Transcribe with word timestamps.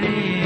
न 0.00 0.37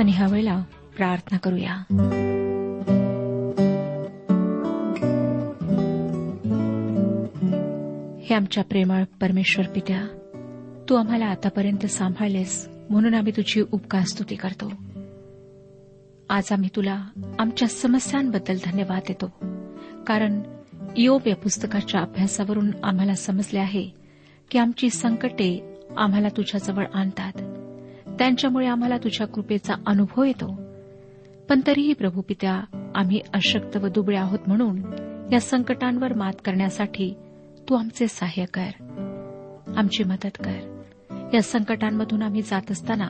आपण 0.00 0.08
ह्या 0.08 0.26
वेळेला 0.26 0.62
प्रार्थना 0.96 1.38
करूया. 1.38 1.74
हे 8.22 8.34
आमच्या 8.34 8.64
प्रेमळ 8.64 9.04
परमेश्वर 9.20 9.66
पित्या 9.66 10.02
तू 10.88 10.94
आम्हाला 10.94 11.26
आतापर्यंत 11.26 11.86
सांभाळलेस 11.86 12.68
म्हणून 12.90 13.14
आम्ही 13.14 13.32
तुझी 13.36 13.64
उपकार 13.72 14.02
स्तुती 14.02 14.34
करतो. 14.34 14.72
आज 16.30 16.52
आम्ही 16.52 16.68
तुला 16.76 17.04
आमच्या 17.38 17.68
समस्यांबद्दल 17.68 18.56
धन्यवाद 18.64 19.02
देतो. 19.08 19.32
कारण 20.06 20.40
योप 20.96 21.28
या 21.28 21.36
पुस्तकाच्या 21.36 22.00
अभ्यासावरून 22.00 22.70
आम्हाला 22.82 23.14
समजले 23.14 23.58
आहे 23.58 23.88
की 24.50 24.58
आमची 24.58 24.90
संकटे 24.90 25.78
आम्हाला 25.96 26.28
तुझ्याजवळ 26.28 26.84
आणतात. 26.94 27.49
त्यांच्यामुळे 28.20 28.66
आम्हाला 28.66 28.96
तुझ्या 28.96 29.26
कृपेचा 29.26 29.74
अनुभव 29.86 30.24
येतो. 30.24 30.60
पण 31.48 31.60
तरीही 31.66 31.92
प्रभू 31.92 32.20
पित्या 32.28 32.60
आम्ही 32.94 33.20
अशक्त 33.34 33.76
व 33.76 33.88
दुबळे 33.88 34.16
आहोत 34.16 34.38
म्हणून 34.46 34.82
या 35.32 35.40
संकटांवर 35.40 36.14
मात 36.14 36.32
करण्यासाठी 36.44 37.14
तू 37.68 37.74
आमचे 37.74 38.08
सहाय्य 38.08 38.44
कर. 38.44 38.70
आमची 39.76 40.04
मदत 40.04 40.38
कर. 40.44 40.82
या 41.34 41.42
संकटांमधून 41.42 42.22
आम्ही 42.22 42.42
जात 42.42 42.70
असताना 42.70 43.08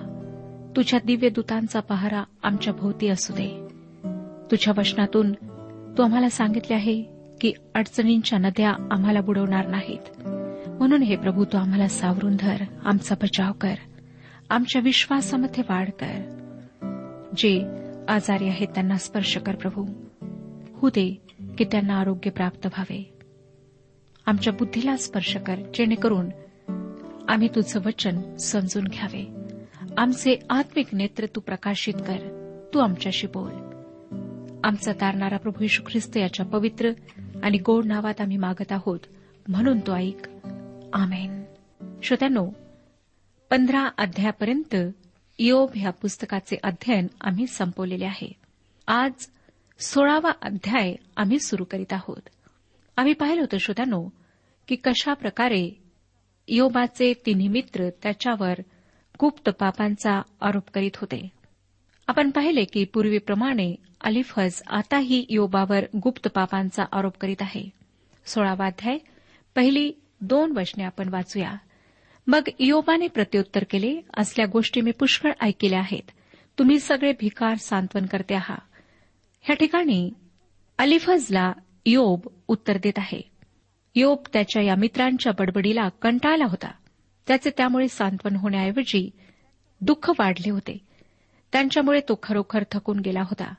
तुझ्या 0.76 1.00
दिव्य 1.04 1.28
दूतांचा 1.28 1.80
पहारा 1.80 2.22
आमच्या 2.42 2.72
भोवती 2.72 3.08
असू 3.08 3.32
दे. 3.32 3.68
तुझ्या 4.50 4.74
वचनातून 4.76 5.32
तू 5.98 6.02
आम्हाला 6.02 6.28
सांगितले 6.28 6.74
आहे 6.74 7.02
की 7.40 7.52
अडचणींच्या 7.74 8.38
नद्या 8.38 8.70
आम्हाला 8.90 9.20
बुडवणार 9.20 9.66
नाहीत. 9.66 10.28
म्हणून 10.68 11.02
हे 11.02 11.16
प्रभू 11.16 11.44
तू 11.44 11.58
आम्हाला 11.58 11.88
सावरून 11.88 12.36
धर. 12.40 12.56
आमचा 12.84 13.14
बचाव 13.22 13.52
कर. 13.60 13.74
आमच्या 14.50 14.82
विश्वासामध्ये 14.84 15.64
वाढ 15.68 15.88
कर. 15.88 16.36
जे 17.36 17.62
आजारी 18.08 18.48
आहेत 18.48 18.68
त्यांना 18.68 18.96
स्पर्श 18.96 19.36
कर 19.36 19.54
प्रभू. 19.54 19.84
होऊ 20.72 20.90
दे 20.90 21.22
की 21.58 21.64
त्यांना 21.64 21.94
आरोग्य 21.94 22.30
प्राप्त 22.30 22.66
व्हावे. 22.66 23.18
आमच्या 24.26 24.52
बुद्धीला 24.52 24.96
स्पर्श 24.96 25.36
कर 25.36 25.56
जेणेकरून 25.74 26.28
आम्ही 27.28 27.48
तुझं 27.48 27.80
वचन 27.80 28.36
समजून 28.36 28.84
घ्यावे. 28.84 29.28
आमचे 29.98 30.38
आत्मिक 30.50 30.86
नेत्र 30.92 31.26
तू 31.26 31.40
प्रकाशित 31.40 31.94
कर. 31.94 32.18
तू 32.74 32.78
आमच्याशी 32.78 33.26
बोल. 33.26 33.52
आमचा 34.64 34.92
तारणारा 34.92 35.36
प्रभू 35.36 35.64
यशू 35.64 35.82
ख्रिस्त 35.86 36.16
याच्या 36.16 36.46
पवित्र 36.46 36.90
आणि 37.42 37.58
गोड 37.58 37.84
नावात 37.84 38.20
आम्ही 38.20 38.36
मागत 38.36 38.72
आहोत 38.72 39.00
म्हणून 39.48 39.78
तो 39.78 39.96
ऐक. 39.96 40.28
आमेन. 40.92 41.42
श्रोत्यानो 42.02 42.50
पंधरा 43.50 43.88
अध्यायापर्यंत 43.98 44.76
योब 45.38 45.70
ह्या 45.74 45.90
पुस्तकाचे 45.90 46.56
अध्ययन 46.62 47.06
आम्ही 47.20 47.46
संपवलेले 47.46 48.04
आहे. 48.04 48.32
आज 48.86 49.12
सोळावा 49.80 50.30
अध्याय 50.42 50.94
आम्ही 51.16 51.38
सुरू 51.38 51.64
करीत 51.64 51.92
आहोत. 51.92 52.28
आम्ही 52.96 53.12
पाहिलं 53.12 53.40
होतं 53.40 53.58
श्रोत्यानो 53.58 54.08
की 54.68 54.76
कशा 54.76 55.14
प्रकारे 55.14 55.82
योबाचे 56.48 57.14
तिन्ही 57.26 57.48
मित्र 57.48 57.90
त्याच्यावर 58.02 58.54
गुप्त 59.20 59.48
पापांचा 59.48 60.22
आरोप 60.40 60.70
करीत 60.74 60.96
होते. 60.96 61.28
आपण 62.06 62.30
पाहिले 62.30 62.64
की 62.64 62.84
पूर्वीप्रमाणे 62.84 63.74
अलिफज 64.00 64.62
आताही 64.66 65.26
योबावर 65.28 65.84
गुप्त 66.02 66.28
पापांचा 66.28 66.84
आरोप 66.92 67.16
करीत 67.20 67.42
आहे. 67.42 67.70
सोळावा 68.26 68.66
अध्याय 68.66 68.98
पहिली 69.54 69.92
दोन 70.20 70.58
वचने 70.58 70.84
आपण 70.84 71.08
वाचूया. 71.08 71.52
मग 72.30 72.40
योबाने 72.58 73.08
प्रत्युत्तर 73.08 73.64
केले 73.70 74.00
असल्या 74.16 74.46
गोष्टी 74.46 74.80
मी 74.80 74.90
पुष्कळ 74.90 75.32
ऐकल्या 75.40 75.78
आहेत. 75.78 76.10
तुम्ही 76.58 76.78
सगळे 76.78 77.12
भिकार 77.12 77.54
सांत्वन 77.54 78.06
करते 78.06 78.34
आहात 78.34 78.58
ह्या 79.40 79.56
ठिकाणी 79.56 80.10
अलिफजला 80.78 81.52
योब 81.86 82.20
उत्तर 82.48 82.78
देत 82.82 82.92
आहे. 82.96 83.20
योब 83.94 84.18
त्याच्या 84.32 84.62
या 84.62 84.74
मित्रांच्या 84.74 85.32
बडबडीला 85.38 85.88
कंटाळला 85.88 86.44
होता. 86.44 86.70
त्याचे 87.28 87.50
त्यामुळे 87.56 87.88
सांत्वन 87.88 88.36
होण्याऐवजी 88.36 89.10
दुःख 89.80 90.10
वाढले 90.10 90.50
होते. 90.50 90.78
त्यांच्यामुळे 91.52 92.00
तो 92.00 92.18
खरोखर 92.22 92.64
थकून 92.72 92.98
गेला 92.98 93.20
होता. 93.20 93.54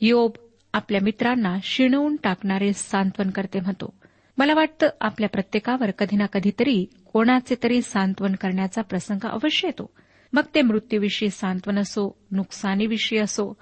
योब 0.00 0.30
आपल्या 0.72 1.00
मित्रांना 1.02 1.56
शिणवून 1.62 2.16
टाकणारे 2.16 2.72
सांत्वन 2.72 3.30
करते 3.30 3.60
म्हणतो. 3.60 3.94
मला 4.38 4.54
वाटतं 4.54 4.88
आपल्या 5.00 5.28
प्रत्येकावर 5.28 5.90
कधी 5.90 6.16
ना 6.16 6.26
कधीतरी 6.26 6.86
कोणाचे 7.12 7.54
तरी 7.62 7.82
सांत्वन 7.82 8.34
करण्याचा 8.34 8.82
प्रसंग 8.82 9.26
अवश्य 9.26 9.68
येतो. 9.68 9.90
मग 10.32 10.42
ते 10.54 10.62
मृत्यूविषयी 10.62 11.30
सांत्वन 11.30 11.78
असो 11.78 12.18
नुकसानीविषयी 12.30 13.18
असो 13.18 13.52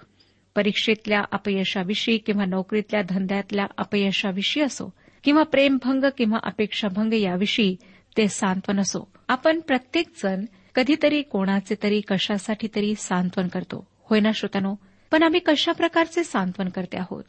परीक्षेतल्या 0.57 1.23
अपयशाविषयी 1.33 2.19
किंवा 2.19 2.45
नोकरीतल्या 2.45 3.03
धंद्यातल्या 3.09 3.67
अपयशाविषयी 3.79 4.63
असो 4.63 4.95
किंवा 5.25 5.43
प्रेमभंग 5.43 6.05
किंवा 6.19 6.39
अपेक्षाभंग 6.43 7.13
याविषयी 7.13 7.77
ते 8.17 8.29
सांत्वन 8.29 8.81
असो. 8.81 9.11
आपण 9.29 9.61
प्रत्येकजण 9.61 10.45
कधीतरी 10.75 11.23
कोणाचे 11.23 11.75
तरी 11.83 12.01
कशासाठी 12.01 12.69
तरी 12.75 12.95
सांत्वन 12.95 13.49
करतो. 13.49 13.87
होय 14.11 14.21
ना 14.21 14.31
श्रोत्यानो? 14.35 14.75
पण 15.11 15.23
आम्ही 15.23 15.41
कशा 15.41 15.73
प्रकारचे 15.73 16.25
सांत्वन 16.25 16.69
करते 16.69 16.99
आहोत? 16.99 17.25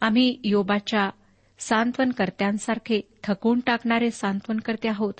आम्ही 0.00 0.40
योबाच्या 0.44 1.10
सांत्वनकर्त्यांसारखे 1.60 3.00
थकवून 3.24 3.60
टाकणारे 3.60 4.10
सांत्वनकर्ते 4.10 4.88
आहोत 4.88 5.14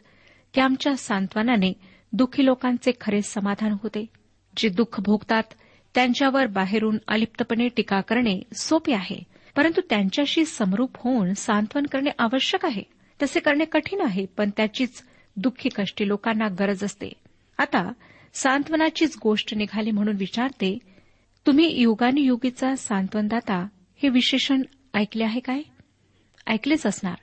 की 0.55 0.61
आमच्या 0.61 0.97
सांत्वनाने 0.97 1.73
दुःखी 2.13 2.45
लोकांचे 2.45 2.93
खरे 3.01 3.23
समाधान 3.23 3.73
होते. 3.83 4.07
जे 4.57 4.69
दुःख 4.69 5.01
भोगतात 5.01 5.43
त्यांच्यावर 5.95 6.47
बाहेरून 6.47 6.99
अलिप्तपणे 7.09 7.69
टीका 7.69 8.01
करणे 8.01 8.41
सोपे 8.55 8.93
आहे 8.93 9.23
परंतु 9.57 9.81
त्यांच्याशी 9.91 10.45
समरूप 10.45 10.91
होऊन 10.97 11.33
सांत्वन 11.35 11.87
करणे 11.87 12.11
आवश्यक 12.19 12.65
आहे. 12.67 12.83
तसे 13.23 13.41
करणे 13.41 13.65
कठीण 13.65 14.01
आहे 14.01 14.27
पण 14.27 14.51
त्याचीच 14.57 15.03
दुःखी 15.37 15.69
कष्टी 15.69 16.09
लोकांना 16.09 16.49
गरज 16.49 16.85
असते. 16.85 17.13
आता 17.59 17.93
सांत्वनाचीच 18.35 19.17
गोष्ट 19.23 19.55
निघाली 19.55 19.91
म्हणून 19.91 20.17
विचारते 20.17 20.79
तुम्ही 21.47 21.81
युगानुयुगीचा 21.81 22.75
सांत्वनदाता 22.77 23.67
हे 24.03 24.09
विशेषण 24.09 24.63
ऐकले 24.95 25.25
आहे 25.25 25.41
काय? 25.41 25.63
ऐकलेच 26.47 26.87
असणार. 26.87 27.15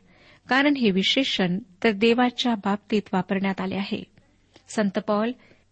कारण 0.50 0.76
हे 0.76 0.92
विशेषण 0.92 1.60
तर 1.84 1.92
देवाच्या 1.92 2.56
बाबतीत 2.56 3.02
वापरण्यात 3.14 3.62
आले 3.62 3.76
आहे. 3.76 4.04
संत 4.70 5.00
पॉल 5.00 5.32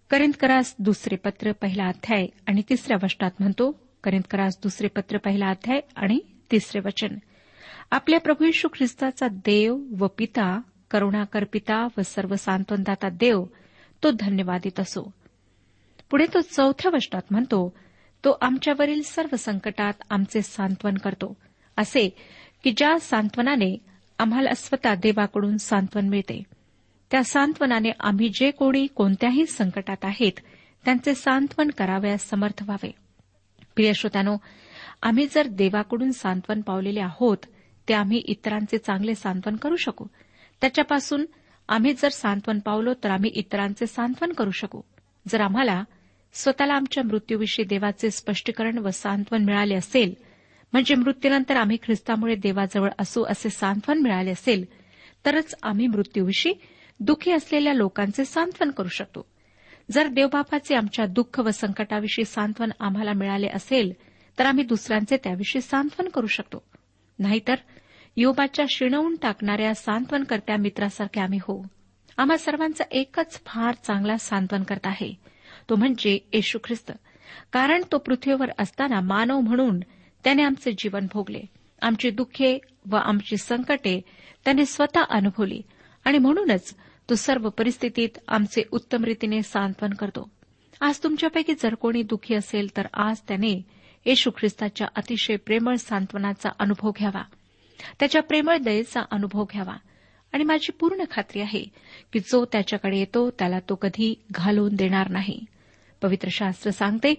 करिंदकरास 0.10 0.76
दुसरे 0.80 1.16
पत्र 1.16 1.52
पहिला 1.52 1.88
अध्याय 1.88 2.28
आणि 2.48 2.62
तिसऱ्या 2.70 2.98
वचनात 3.04 3.32
म्हणतो 3.40 3.80
करिंदकरास 4.04 4.58
दुसरे 4.64 4.88
पत्र 4.88 5.18
पहिला 5.18 5.48
अध्याय 5.48 5.80
आणि 5.96 6.20
तिसरे 6.52 6.82
वचन. 6.86 7.16
आपल्या 7.92 8.20
प्रभू 8.20 8.46
यशू 8.46 8.68
ख्रिस्ताचा 8.68 9.28
देव 9.28 9.78
व 9.98 10.08
पिता 10.08 10.62
करुणाकर 10.92 11.44
पिता 11.44 11.88
व 11.98 12.02
सर्व 12.02 12.36
सांत्वनदाता 12.36 13.10
देव 13.10 13.46
तो 14.04 14.12
धन्यवादित 14.12 14.80
असो. 14.80 15.12
पुढे 16.10 16.26
तो 16.34 16.42
चौथ्या 16.42 16.92
वचनात 16.94 17.22
म्हणतो 17.32 17.74
तो 18.26 18.38
आमच्यावरील 18.42 19.02
सर्व 19.02 19.36
संकटात 19.36 19.94
आमचे 20.10 20.42
सांत्वन 20.42 20.96
करतो. 20.96 21.38
असे 21.78 22.16
की 22.66 22.74
ज्या 22.78 23.00
सांत्वनाने 23.00 23.78
आम्हाला 24.20 24.54
स्वतः 24.54 24.96
देवाकडून 24.96 25.58
सांत्वन 25.58 26.10
मिळते 26.10 26.44
त्या 27.12 27.24
सांत्वनाने 27.24 27.90
आम्ही 28.00 28.30
जे 28.30 28.52
कोणी 28.52 28.88
कोणत्याही 28.88 29.46
संकटात 29.46 29.98
आहेत 30.04 30.32
त्यांचे 30.86 31.16
सांत्वन 31.16 31.68
करावयास 31.70 32.30
समर्थ 32.30 32.64
व्हावे. 32.64 32.92
प्रिय 33.76 33.94
श्रोत्यानो 33.94 34.38
आम्ही 35.02 35.28
जर 35.32 35.48
देवाकडून 35.48 36.12
सांत्वन 36.12 36.62
पावलेले 36.62 37.00
आहोत 37.00 37.38
ते 37.90 37.94
आम्ही 37.94 38.18
इतरांचे 38.18 38.78
चांगले 38.78 39.16
सांत्वन 39.16 39.56
करू 39.56 39.76
शकू. 39.76 40.06
त्याच्यापासून 40.62 41.26
आम्ही 41.70 41.94
जर 41.94 42.10
सांत्वन 42.10 42.60
पावलो 42.60 42.94
तर 42.94 43.10
आम्ही 43.10 43.32
इतरांचे 43.34 43.88
सांत्वन 43.88 44.34
करू 44.34 44.52
शकू. 44.52 44.82
जर 45.28 45.42
आम्हाला 45.42 45.84
स्वतःला 46.34 46.74
आमच्या 46.74 47.04
मृत्यूविषयी 47.04 47.66
देवाचे 47.66 48.12
स्पष्टीकरण 48.12 48.78
व 48.78 48.90
सांत्वन 48.90 49.44
मिळाले 49.44 49.76
असेल 49.76 50.14
म्हणजे 50.76 50.96
मृत्यूनंतर 50.96 51.56
आम्ही 51.56 51.78
ख्रिस्तामुळे 51.84 52.36
देवाजवळ 52.36 52.90
असू 53.00 53.24
असे 53.24 53.50
सांत्वन 53.50 54.00
मिळाले 54.00 54.32
असेल 54.32 54.66
तरच 55.26 55.56
आम्ही 55.64 55.88
मृत्यूविषयी 55.88 56.54
दुःखी 57.00 57.32
असलेल्या 57.32 57.74
लोकांचे 57.74 58.26
सांत्वन 58.26 58.72
करू 58.72 58.88
शकतो. 58.88 59.26
जर 59.92 60.08
देवबापाचे 60.08 60.76
आमच्या 60.76 61.06
दुःख 61.06 61.40
व 61.40 61.50
संकटाविषयी 61.50 62.26
सांत्वन 62.26 62.70
आम्हाला 62.80 63.14
मिळाले 63.14 63.48
असेल 63.48 63.94
तर 64.40 64.46
आम्ही 64.46 64.64
दुसऱ्यांचे 64.64 65.18
त्याविषयी 65.18 65.62
सांत्वन 65.62 66.08
करू 66.08 66.28
शकतो. 66.28 66.64
नाहीतर 67.20 67.56
योबाच्या 68.18 68.66
शिणवून 68.70 69.16
टाकणाऱ्या 69.22 69.76
सांत्वनकर्त्या 69.76 70.58
मित्रासारखे 70.58 71.22
आम्ही 71.22 71.40
हो 71.42 71.66
आम्हा 72.18 72.38
सर्वांचा 72.38 72.84
एकच 72.92 73.42
फार 73.46 73.76
चांगला 73.84 74.18
सांत्वन 74.18 74.64
करता 74.64 74.90
आहे. 74.90 75.14
तो 75.70 75.76
म्हणजे 75.76 76.20
येशू 76.34 76.60
ख्रिस्त. 76.64 76.92
कारण 77.54 77.82
तो 77.92 77.98
पृथ्वीवर 77.98 78.50
असताना 78.60 79.00
मानव 79.00 79.40
म्हणून 79.40 79.80
त्याने 80.26 80.44
आमचे 80.44 80.72
जीवन 80.72 81.08
भोगले. 81.14 81.42
आमची 81.82 82.10
दुःखे 82.10 82.60
व 82.92 82.96
आमची 82.96 83.38
संकटे 83.38 84.02
त्याने 84.46 84.66
स्वतः 84.66 85.02
अनुभवली 85.02 85.62
आणि 86.06 86.18
म्हणूनच 86.18 86.76
तो 87.10 87.16
सर्व 87.16 87.50
परिस्थितीत 87.50 88.10
आमचे 88.28 88.64
उत्तम 88.72 89.04
रीतीने 89.04 89.42
सांत्वन 89.42 89.90
करतो. 89.90 90.30
आज 90.82 91.00
तुमच्यापैकी 91.04 91.54
जर 91.54 91.76
कोणी 91.76 92.04
दुःखी 92.04 92.36
असेल 92.36 92.78
तर 92.78 92.88
आज 92.94 93.22
त्याने 93.28 93.66
येशू 94.06 94.32
ख्रिस्ताच्या 94.38 94.88
अतिशय 94.96 95.36
प्रेमळ 95.36 95.76
सांत्वनाचा 95.76 96.50
अनुभव 96.60 96.92
घ्यावा. 96.92 97.24
त्याच्या 98.00 98.22
प्रेमळ 98.22 98.58
दयेचा 98.58 99.02
अनुभव 99.12 99.44
घ्यावा. 99.44 99.76
आणि 100.34 100.44
माझी 100.44 100.72
पूर्ण 100.72 101.04
खात्री 101.12 101.42
आहे 101.42 101.66
की 102.14 102.20
जो 102.20 102.46
त्याच्याकडे 102.46 102.98
येतो 102.98 103.30
त्याला 103.30 103.60
तो 103.60 103.76
कधी 103.76 104.24
घालवून 104.32 104.76
देणार 104.76 105.10
नाही. 105.10 105.46
पवित्र 106.06 106.28
शास्त्र 106.32 106.72
सांगते 106.72 107.14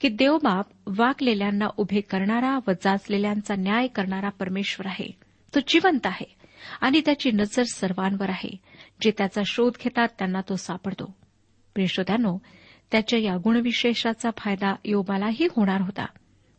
की 0.00 0.08
देवबाप 0.08 0.66
वाकलेल्यांना 0.86 1.66
उभे 1.76 2.00
करणारा 2.00 2.58
व 2.68 2.70
जाचलेल्यांचा 2.84 3.54
न्याय 3.54 3.86
करणारा 3.86 4.28
परमेश्वर 4.28 4.86
आहे. 4.86 5.10
तो 5.54 5.60
जिवंत 5.68 6.06
आहे 6.06 6.36
आणि 6.80 7.00
त्याची 7.00 7.30
नजर 7.30 7.62
सर्वांवर 7.62 8.30
आहे. 8.30 8.56
जे 9.00 9.12
त्याचा 9.18 9.42
शोध 9.46 9.72
घेतात 9.84 10.08
त्यांना 10.18 10.40
तो 10.48 10.56
सापडतो. 10.56 11.16
प्रियश्रोत्यानो 11.74 12.38
त्याच्या 12.92 13.18
या 13.18 13.36
गुणविशेषाचा 13.36 14.30
फायदा 14.36 14.74
योबालाही 14.84 15.46
होणार 15.56 15.80
होता. 15.80 16.06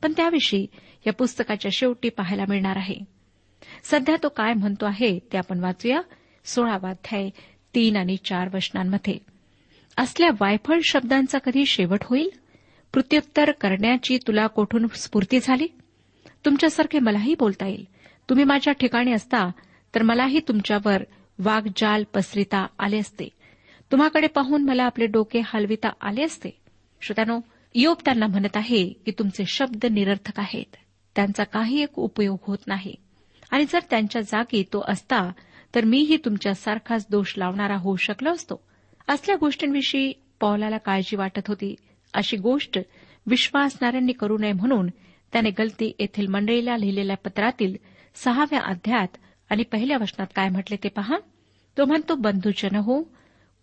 पण 0.02 0.14
त्याविषयी 0.18 0.68
या 1.08 1.14
पुस्तकाच्या 1.14 1.72
शेवटी 1.74 2.10
पाहायला 2.10 2.44
मिळणार 2.50 2.76
आहे. 2.76 2.96
सध्या 3.84 4.16
तो 4.24 4.30
काय 4.30 4.54
म्हणतो 4.54 4.86
आहे 4.86 5.20
ते 5.20 5.38
आपण 5.38 5.60
वाचूया 5.60 6.02
सोळावा 6.46 6.90
अध्याय 6.90 7.30
तीन 7.76 7.96
आणि 7.96 8.18
चार 8.18 8.50
वचनांमध्ये. 8.54 9.39
असल्या 10.00 10.30
वायफळ 10.40 10.80
शब्दांचा 10.84 11.38
कधी 11.38 11.66
शेवट 11.66 12.00
होईल? 12.04 12.30
प्रत्युत्तर 12.94 13.52
करण्याची 13.52 14.18
तुला 14.18 14.48
कोठून 14.48 14.88
स्फूर्ती 14.96 15.40
झाली? 15.44 15.68
तुमच्यासारखे 16.46 17.00
मलाही 17.00 17.36
बोलता 17.40 17.68
येईल. 17.68 17.86
तुम्ही 18.30 18.46
माझ्या 18.46 18.74
ठिकाणी 18.74 19.12
असता 19.12 19.52
तर 19.96 20.02
मलाही 20.02 20.40
तुमच्यावर 20.40 21.04
वाघजाल 21.40 22.04
पसरिता 22.04 22.68
आले 22.80 22.98
असते. 22.98 23.30
तुम्हाकडे 23.92 24.28
पाहून 24.28 24.64
मला 24.64 24.84
आपले 24.84 25.06
डोके 25.06 25.42
हलविता 25.46 25.90
आले 26.02 26.24
असते. 26.24 26.50
श्रोत्यानो 27.02 27.40
योग 27.76 27.98
त्यांना 28.06 28.28
म्हणत 28.28 28.58
आहे 28.58 28.90
की 28.90 29.12
तुमचे 29.20 29.44
शब्द 29.48 29.86
निरर्थक 29.86 30.40
आहेत. 30.40 30.76
त्यांचा 31.16 31.44
काही 31.44 31.82
एक 31.82 32.00
उपयोग 32.00 32.40
होत 32.42 32.58
नाही. 32.68 32.96
आणि 33.52 33.66
जर 33.70 33.80
त्यांच्या 33.90 34.22
जागी 34.22 34.64
तो 34.64 34.84
असता 34.88 35.32
तर 35.76 35.86
मीही 35.86 36.18
तुमच्यासारखाच 36.18 37.06
दोष 37.12 37.34
लावणारा 37.38 37.76
होऊ 37.76 37.96
शकलो 37.96 38.32
असतो. 38.32 38.69
असल्या 39.10 39.36
गोष्टींविषयी 39.36 40.14
पौलाला 40.40 40.78
काळजी 40.78 41.16
वाटत 41.16 41.48
होती. 41.48 41.76
अशी 42.14 42.38
गोष्ट 42.38 42.80
विश्वासणाऱ्यांनी 43.26 44.12
करू 44.12 44.38
नये 44.38 44.54
म्हणून 44.54 44.88
त्याने 45.34 45.50
गलती 45.50 45.96
येथील 46.00 46.28
मंडळीला 46.28 46.78
लिहिलेल्या 46.78 47.18
पत्रातील 47.18 47.76
सहाव्या 48.16 48.60
अध्यायात 48.60 49.18
आणि 49.50 49.64
पहिल्या 49.64 49.98
वचनात 50.02 50.28
काय 50.36 50.50
म्हटले 50.50 50.78
ते 50.84 50.90
पहा. 50.90 51.18
तो 51.78 51.86
म्हणतो 51.86 52.16
बंधूजन 52.16 52.76
हो 52.76 53.04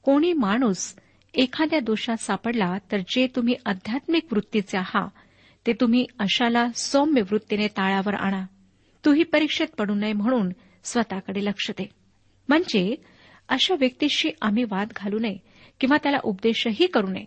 कोणी 0.03 0.33
माणूस 0.33 0.97
एखाद्या 1.35 1.81
दोषात 1.81 2.17
सापडला 2.17 2.79
तर 2.93 2.99
जे 3.09 3.27
तुम्ही 3.37 3.55
आध्यात्मिक 3.67 4.27
वृत्तीचे 4.33 4.79
आहात 4.79 5.09
ते 5.67 5.73
तुम्ही 5.73 6.07
अशाला 6.19 6.69
सौम्य 6.75 7.23
वृत्तीने 7.23 7.69
ताळावर 7.69 8.15
आणा. 8.15 8.47
तूही 9.05 9.23
परीक्षेत 9.23 9.67
पडू 9.79 9.95
नये 9.95 10.13
म्हणून 10.13 10.53
स्वतःकडे 10.85 11.45
लक्ष 11.45 11.71
दे. 11.71 11.89
म्हणजे 12.49 12.95
अशा 13.49 13.75
व्यक्तीशी 13.81 14.31
आम्ही 14.43 14.65
वाद 14.65 14.89
घालू 14.97 15.19
नये 15.19 15.37
किंवा 15.81 15.97
त्याला 16.03 16.19
उपदेशही 16.23 16.87
करू 16.87 17.07
नये 17.07 17.25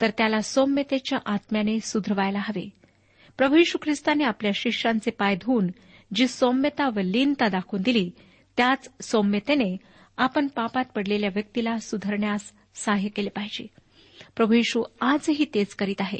तर 0.00 0.10
त्याला 0.10 0.40
सौम्यतेच्या 0.40 1.18
आत्म्याने 1.26 1.80
सुधरवायला 1.80 2.38
हवे. 2.38 2.68
प्रभू 3.38 3.56
यशू 3.56 3.78
ख्रिस्ताने 3.82 4.24
आपल्या 4.24 4.52
शिष्यांचे 4.54 5.10
पाय 5.10 5.34
धुवून 5.34 5.66
जी 6.14 6.28
सौम्यता 6.28 6.88
व 6.88 6.98
लीनता 6.98 7.48
दाखवून 7.48 7.82
दिली 7.82 8.10
त्याच 8.56 8.90
सौम्यतेने 9.02 9.76
आपण 10.16 10.46
पापात 10.46 10.84
पडलेल्या 10.94 11.30
व्यक्तीला 11.34 11.78
सुधारण्यास 11.78 12.52
सहाय्य 12.74 13.08
केले 13.08 13.28
पाहिजे. 13.28 13.66
प्रभू 14.36 14.52
येशू 14.52 14.82
आजही 15.00 15.44
तेच 15.54 15.74
करीत 15.74 16.00
आहे. 16.00 16.18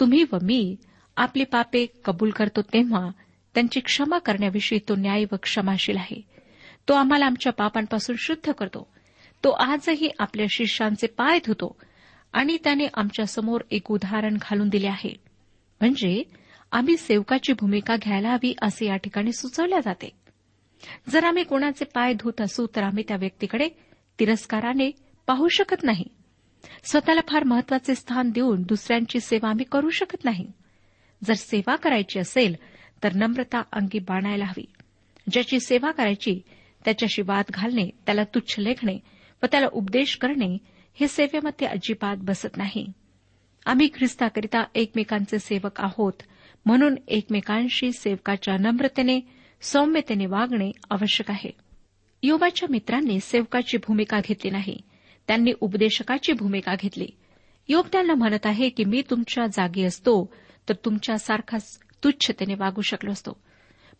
तुम्ही 0.00 0.24
व 0.32 0.36
मी 0.42 0.76
आपली 1.16 1.44
पापे 1.44 1.86
कबूल 2.04 2.30
करतो 2.30 2.62
तेव्हा 2.62 3.10
त्यांची 3.54 3.80
क्षमा 3.80 4.18
करण्याविषयी 4.18 4.78
तो 4.88 4.96
न्याय 4.96 5.24
व 5.32 5.34
क्षमाशील 5.42 5.96
आहे. 5.96 6.37
तो 6.88 6.94
आम्हाला 6.94 7.26
आमच्या 7.26 7.52
पापांपासून 7.52 8.16
शुद्ध 8.18 8.52
करतो. 8.52 8.88
तो 9.44 9.50
आजही 9.50 10.10
आपल्या 10.18 10.46
शिष्यांचे 10.50 11.06
पाय 11.06 11.38
धुतो 11.46 11.76
आणि 12.32 12.56
त्याने 12.64 12.86
आमच्यासमोर 12.94 13.60
एक 13.70 13.90
उदाहरण 13.90 14.36
घालून 14.42 14.68
दिले 14.68 14.86
आहे. 14.86 15.16
म्हणजे 15.80 16.22
आम्ही 16.72 16.96
सेवकाची 16.96 17.52
भूमिका 17.52 17.96
घ्यायला 17.96 18.28
हवी 18.28 18.54
असे 18.62 18.86
या 18.86 18.96
ठिकाणी 18.96 19.32
सुचवल्या 19.32 19.80
जाते. 19.80 20.10
जर 21.08 21.24
आम्ही 21.24 21.44
कोणाचे 21.44 21.84
पाय 21.84 22.14
धुत 22.14 22.40
असू 22.40 22.66
तर 22.76 22.82
आम्ही 22.82 23.04
त्या 23.08 23.16
व्यक्तीकडे 23.16 23.68
तिरस्काराने 24.20 24.90
पाहू 25.26 25.48
शकत 25.48 25.84
नाही. 25.84 26.04
स्वतःला 26.84 27.20
फार 27.28 27.44
महत्त्वाचे 27.44 27.94
स्थान 27.94 28.30
देऊन 28.30 28.62
दुसऱ्यांची 28.62 29.20
सेवा 29.20 29.48
आम्ही 29.48 29.64
करू 29.64 29.90
शकत 29.90 30.24
नाही. 30.24 30.52
जर 31.24 31.34
सेवा 31.34 31.76
करायची 31.76 32.18
असेल 32.18 32.56
तर 33.02 33.12
नम्रता 33.12 33.62
अंगी 33.72 33.98
बाणायला 33.98 34.44
हवी. 34.44 34.64
ज्याची 35.30 35.60
सेवा 35.60 35.90
करायची 35.90 36.40
त्याच्याशी 36.84 37.22
वाद 37.22 37.44
घालणे 37.50 37.90
त्याला 38.06 38.24
तुच्छ 38.24 38.58
लेखणे 38.58 38.98
व 39.42 39.46
त्याला 39.46 39.66
उपदेश 39.72 40.16
करणे 40.16 40.58
हे 41.00 41.08
सेवेमध्ये 41.08 41.68
अजिबात 41.68 42.16
बसत 42.16 42.56
नाही. 42.56 42.92
आम्ही 43.66 43.88
ख्रिस्ताकरिता 43.94 44.64
एकमेकांचे 44.74 45.38
सेवक 45.38 45.80
आहोत 45.80 46.12
म्हणून 46.66 46.94
एकमेकांशी 47.08 47.92
सेवकाच्या 47.92 48.56
नम्रतेने 48.56 49.20
सौम्यतेने 49.62 50.26
वागणे 50.26 50.70
आवश्यक 50.90 51.30
आहे. 51.30 51.50
योबाच्या 52.22 52.68
मित्रांनी 52.70 53.20
सेवकाची 53.20 53.76
भूमिका 53.76 54.20
घेतली 54.20 54.50
नाही. 54.50 54.78
त्यांनी 55.26 55.52
उपदेशकाची 55.60 56.32
भूमिका 56.32 56.74
घेतली. 56.80 57.06
योग 57.68 57.86
त्यांना 57.92 58.14
म्हणत 58.14 58.46
आहे 58.46 58.68
की 58.68 58.84
मी 58.84 59.02
तुमच्या 59.10 59.46
जागी 59.46 59.82
असतो 59.82 60.34
तर 60.68 60.74
तुमच्यासारखाच 60.84 61.78
तुच्छतेने 62.04 62.54
वागू 62.54 62.80
शकलो 62.80 63.12
असतो. 63.12 63.40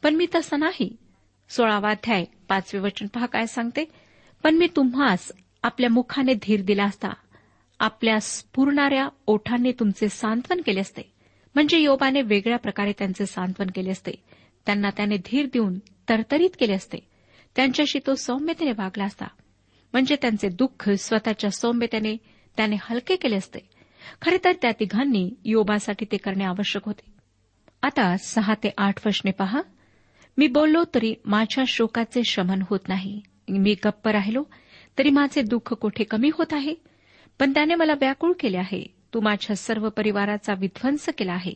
पण 0.03 0.15
मी 0.15 0.27
तसं 0.35 0.61
नाही. 0.61 0.97
सोळावा 1.49 1.91
अध्याय 1.91 2.25
पाचवे 2.49 2.81
वचन 2.81 3.07
पहा 3.07 3.27
काय 3.27 3.47
सांगते. 3.47 3.85
पण 4.43 4.55
मी 4.55 4.67
तुम्हास 4.77 5.33
आपल्या 5.63 5.91
मुखाने 5.91 6.35
धीर 6.35 6.63
दिला 6.63 6.85
असता 6.85 7.09
आपल्या 7.79 8.21
स्फुरणाऱ्या 8.21 9.09
ओठांनी 9.27 9.73
तुमचे 9.73 10.09
सांत्वन 10.09 10.61
केले 10.61 10.81
असते. 10.81 11.03
म्हणजे 11.55 11.79
योबाने 11.79 12.23
वेगळ्या 12.23 12.59
प्रकारे 12.59 12.93
त्यांचे 12.93 13.27
सांत्वन 13.27 13.67
केले 13.75 13.91
असते. 13.91 14.13
त्यांना 14.67 14.91
त्याने 14.91 15.17
धीर 15.17 15.47
देऊन 15.53 15.79
तरतरीत 16.09 16.51
केले 16.61 16.73
असते. 16.73 16.99
त्यांच्याशी 17.57 17.99
तो 18.07 18.15
सौम्यतेने 18.15 18.71
वागला 18.71 19.05
असता. 19.05 19.27
म्हणजे 19.93 20.17
त्यांचे 20.17 20.49
दुःख 20.49 20.91
स्वतःच्या 20.91 21.51
सौम्यतेने 21.51 22.17
त्याने 22.57 22.77
हलके 22.81 23.17
केले 23.17 23.37
असते. 23.37 23.59
खरे 24.23 24.39
तर 24.45 24.53
त्या 24.63 24.73
तिघांनी 24.81 25.31
योबासाठी 25.45 26.05
ते 26.13 26.17
करणे 26.17 26.45
आवश्यक 26.45 26.83
होते. 26.85 27.13
आता 27.83 28.17
सहा 28.17 28.55
ते 28.55 28.71
आठ 28.79 29.07
वशने 29.07 29.31
पहा. 29.31 29.61
मी 30.39 30.47
बोललो 30.47 30.85
तरी 30.95 31.15
माझ्या 31.25 31.65
शोकाचे 31.69 32.25
शमन 32.25 32.63
होत 32.71 32.81
नाही. 32.89 33.21
मी 33.49 33.75
गप्प 33.85 34.09
राहिलो 34.09 34.45
तरी 34.99 35.11
माझे 35.11 35.43
दुःख 35.43 35.73
कोठे 35.73 36.05
कमी 36.05 36.31
होत 36.35 36.47
आहे? 36.53 36.75
पण 37.39 37.55
त्याने 37.55 37.75
मला 37.75 37.95
व्याकुळ 37.95 38.33
केले 38.41 38.57
आहे. 38.57 38.95
तू 39.15 39.21
माझ्या 39.21 39.57
सर्व 39.57 39.89
परिवाराचा 39.89 40.55
विध्वंस 40.59 41.09
केला 41.09 41.33
आहे. 41.33 41.53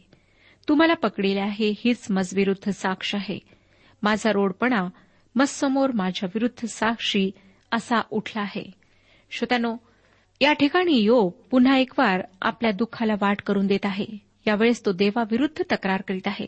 तू 0.68 0.74
मला 0.74 0.94
पकडले 0.94 1.40
आहे 1.40 1.74
हीच 1.78 2.06
मजविरुद्ध 2.10 2.70
साक्ष 2.70 3.14
आहे. 3.14 3.38
माझा 4.02 4.32
रोडपणा 4.32 4.88
मजसमोर 5.34 5.90
माझ्या 5.90 6.28
विरुद्ध 6.34 6.66
साक्षी 6.66 7.30
असा 7.72 8.02
उठला 8.10 8.42
आहे. 8.42 8.70
श्रोत्यानो 9.30 9.76
या 10.40 10.52
ठिकाणी 10.52 10.96
यो 11.02 11.28
पुन्हा 11.28 11.76
एक 11.76 11.92
वार 11.98 12.22
आपल्या 12.42 12.72
दुःखाला 12.72 13.14
वाट 13.20 13.42
करून 13.42 13.66
देत 13.66 13.86
आहे. 13.86 14.06
यावेळेस 14.46 14.86
तो 14.86 14.92
देवाविरुद्ध 14.92 15.62
तक्रार 15.72 16.00
करीत 16.00 16.28
आहे. 16.28 16.46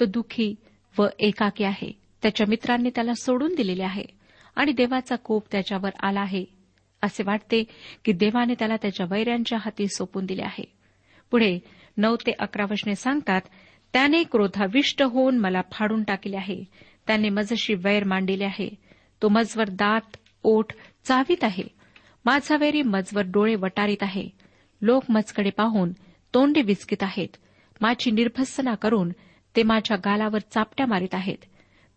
तो 0.00 0.04
दुःखी 0.04 0.54
व 0.98 1.06
एकाकी 1.18 1.64
आहे. 1.64 1.92
त्याच्या 2.22 2.46
मित्रांनी 2.48 2.90
त्याला 2.94 3.14
सोडून 3.14 3.54
दिलेले 3.54 3.82
आहे. 3.82 4.04
आणि 4.56 4.72
देवाचा 4.72 5.16
कोप 5.16 5.44
त्याच्यावर 5.52 5.90
आला 6.02 6.20
आहे. 6.20 6.44
असे 7.02 7.22
वाटते 7.22 7.64
की 8.04 8.12
देवाने 8.12 8.54
त्याला 8.54 8.76
त्याच्या 8.76 9.06
वैऱ्यांच्या 9.10 9.58
हाती 9.58 9.88
सोपून 9.88 10.26
दिले 10.26 10.42
आहे. 10.42 10.72
पुढे 11.30 11.58
नऊ 11.96 12.16
ते 12.16 12.32
अकरा 12.38 12.64
वचने 12.70 12.94
सांगतात 12.94 13.40
त्याने 13.92 14.22
क्रोधाविष्ट 14.22 15.02
होऊन 15.02 15.38
मला 15.38 15.60
फाडून 15.72 16.02
टाकले 16.02 16.36
आहे. 16.36 16.64
त्याने 17.06 17.28
मजशी 17.28 17.74
वैर 17.74 18.04
मांडिले 18.04 18.44
आहे. 18.44 18.74
तो 19.22 19.28
मजवर 19.28 19.68
दात 19.68 20.16
ओठ 20.42 20.72
चावीत 21.04 21.44
आहे. 21.44 21.64
माझा 22.24 22.56
वैरी 22.60 22.82
मजवर 22.82 23.22
डोळे 23.26 23.54
वटारीत 23.54 24.02
आहे. 24.02 24.28
लोक 24.82 25.04
मजकडे 25.08 25.50
पाहून 25.50 25.92
तोंडे 26.34 26.62
विचकीत 26.62 27.02
आहेत. 27.02 27.36
माझी 27.80 28.10
निर्भत्सना 28.10 28.74
करून 28.74 29.12
ते 29.56 29.62
माझ्या 29.62 29.96
गालावर 29.96 30.38
चापट्या 30.38 30.86
मारित 30.86 31.14
आहेत. 31.14 31.38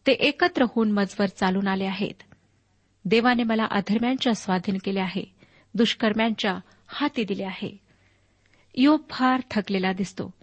ते 0.07 0.11
एकत्र 0.11 0.63
होऊन 0.63 0.91
मजवर 0.91 1.25
चालून 1.25 1.67
आले 1.67 1.85
आहेत. 1.85 2.23
देवाने 3.05 3.43
मला 3.43 3.65
अधर्म्यांच्या 3.65 4.33
स्वाधीन 4.33 4.77
केले 4.83 4.99
आहे. 4.99 5.23
दुष्कर्म्यांच्या 5.73 6.59
हाती 6.87 7.23
दिले 7.23 7.43
आहे. 7.43 7.77
योग 8.75 9.01
फार 9.09 9.41
थकलेला 9.51 9.93
दिसतो. 9.93 10.33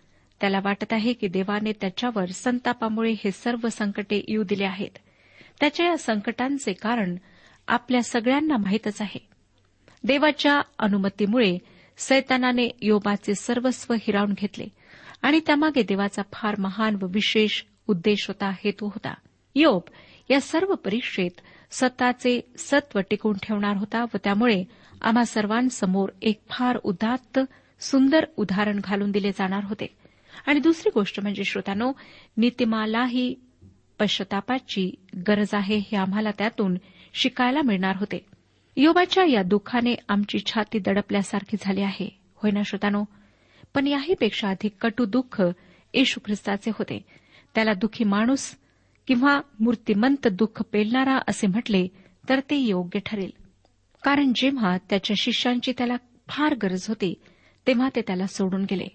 त्याला 0.40 0.60
वाटत 0.64 0.92
आहे 0.92 1.12
की 1.12 1.28
देवाने 1.28 1.72
त्याच्यावर 1.72 2.26
संतापामुळे 2.26 3.12
हे 3.12 3.30
सर्व 3.30 3.68
संकटे 3.68 4.24
येऊ 4.28 4.42
दिले 4.42 4.64
आहेत. 4.64 4.98
त्याच्या 5.60 5.86
या 5.86 5.98
संकटांचे 5.98 6.72
कारण 6.72 7.16
आपल्या 7.68 8.02
सगळ्यांना 8.02 8.56
माहीतच 8.56 9.02
आहे. 9.02 9.26
देवाच्या 10.04 10.60
अनुमतीमुळे 10.78 11.58
सैतानाने 11.98 12.68
योबाचे 12.82 13.34
सर्वस्व 13.34 13.94
हिरावून 13.94 14.32
घेतले. 14.32 14.66
आणि 15.26 15.40
त्यामागे 15.46 15.82
देवाचा 15.82 16.22
फार 16.32 16.54
महान 16.58 16.96
व 17.02 17.06
विशेष 17.10 17.62
उद्देश 17.86 18.28
होता 18.28 18.50
हेतू 18.50 18.86
होता. 18.86 19.14
योब 19.54 19.80
या 20.30 20.40
सर्व 20.40 20.74
परीक्षेत 20.74 21.30
सत्ताचे 21.70 22.40
सत्व 22.58 23.00
टिकून 23.10 23.34
ठेवणार 23.42 23.76
होता 23.76 24.02
व 24.02 24.16
त्यामुळे 24.24 24.64
आम्हा 25.02 25.24
सर्वांसमोर 25.24 26.08
एक 26.22 26.40
फार 26.50 26.78
उदात्त 26.84 27.40
सुंदर 27.80 28.24
उदाहरण 28.36 28.80
घालून 28.84 29.10
दिले 29.10 29.30
जाणार 29.30 29.64
होते. 29.64 29.86
आणि 30.46 30.60
दुसरी 30.60 30.90
गोष्ट 30.94 31.20
म्हणजे 31.20 31.44
श्रोतानो 31.44 31.92
नीतिमालाही 32.36 33.34
पश्चातापाची 33.98 34.94
गरज 35.28 35.48
आहे 35.52 35.76
हे 35.76 35.96
आम्हाला 35.96 36.30
त्यातून 36.30 36.76
शिकायला 37.14 37.62
मिळणार 37.62 37.96
होते. 37.96 38.26
योबाच्या 38.76 39.24
या 39.24 39.42
दुःखाने 39.42 39.94
आमची 40.08 40.38
छाती 40.46 40.78
दडपल्यासारखी 40.78 41.56
झाली 41.60 41.82
आहे. 41.82 42.18
होय 42.36 42.50
ना 42.50 42.62
श्रोतानो? 42.62 43.04
पण 43.76 43.86
याहीपेक्षा 43.86 44.48
अधिक 44.48 44.72
कटू 44.80 45.04
दुःख 45.04 45.42
येशू 45.94 46.20
ख्रिस्ताचे 46.24 46.70
होते. 46.70 47.04
त्याला 47.54 47.74
दुःखी 47.74 48.04
माणूस 48.04 48.56
किंवा 49.06 49.40
मूर्तिमंत 49.60 50.28
दुःख 50.28 50.62
पेलणारा 50.72 51.18
असे 51.28 51.46
म्हटले 51.46 51.88
तर 52.28 52.40
ते 52.40 52.56
योग्य 52.56 53.00
ठरेल. 53.06 53.30
कारण 54.02 54.32
जेव्हा 54.34 54.76
त्याच्या 54.90 55.16
शिष्यांची 55.18 55.72
त्याला 55.78 55.96
फार 56.28 56.54
गरज 56.54 56.88
होती 56.88 57.14
तेव्हा 57.66 57.88
ते 57.96 58.00
त्याला 58.00 58.26
सोडून 58.26 58.62
गेले. 58.62 58.86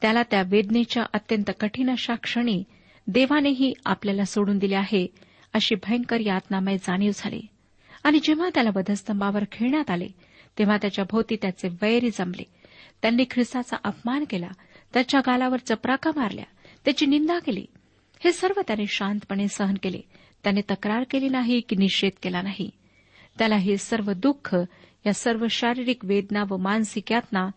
त्याला 0.00 0.22
त्या 0.22 0.42
वेदनेच्या 0.46 1.02
अत्यंत 1.12 1.50
कठीण 1.60 1.90
अशा 1.90 2.14
क्षणी 2.14 2.64
देवानेही 3.06 3.72
आपल्याला 3.84 4.24
सोडून 4.24 4.58
दिले 4.58 4.74
आहे 4.74 5.06
अशी 5.54 5.74
भयंकर 5.74 6.20
यातनामय 6.20 6.76
जाणीव 6.76 7.10
झाली. 7.14 7.40
आणि 8.04 8.18
जेव्हा 8.22 8.48
त्याला 8.54 8.70
वधस्तंभावर 8.76 9.44
खेळण्यात 9.52 9.90
आले 9.90 10.08
तेव्हा 10.58 10.76
त्याच्या 10.76 11.04
भोवती 11.10 11.36
त्याचे 11.36 11.68
वैरी 11.68 12.10
जमले. 12.10 12.59
त्यांनी 13.02 13.24
ख्रिस्ताचा 13.30 13.76
अपमान 13.84 14.24
केला 14.30 14.48
त्याच्या 14.94 15.20
गालावर 15.20 15.58
चपराका 15.58 16.10
मारल्या 16.16 16.44
त्याची 16.84 17.06
निंदा 17.06 17.38
केली. 17.38 17.66
हे 18.24 18.32
सर्व 18.32 18.60
त्याने 18.66 18.86
शांतपणे 18.86 19.48
सहन 19.48 19.74
केले. 19.82 20.00
त्याने 20.44 20.60
तक्रार 20.60 21.04
केली 21.10 21.28
नाही 21.28 21.60
की 21.60 21.76
निषेध 21.76 22.12
केला 22.22 22.42
नाही. 22.42 22.70
त्याला 23.38 23.56
हे 23.56 23.76
सर्व 23.76 24.12
दुःख 24.12 24.56
या 25.06 25.12
सर्व 25.12 25.46
शारीरिक 25.50 26.04
वेदना 26.04 26.44
व 26.50 26.56
मानसिक 26.56 27.12
यातना 27.12 27.48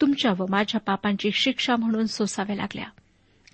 तुमच्या 0.00 0.32
व 0.38 0.46
माझ्या 0.50 0.80
पापांची 0.80 1.30
शिक्षा 1.32 1.76
म्हणून 1.76 2.06
सोसाव्या 2.06 2.56
लागल्या. 2.56 2.86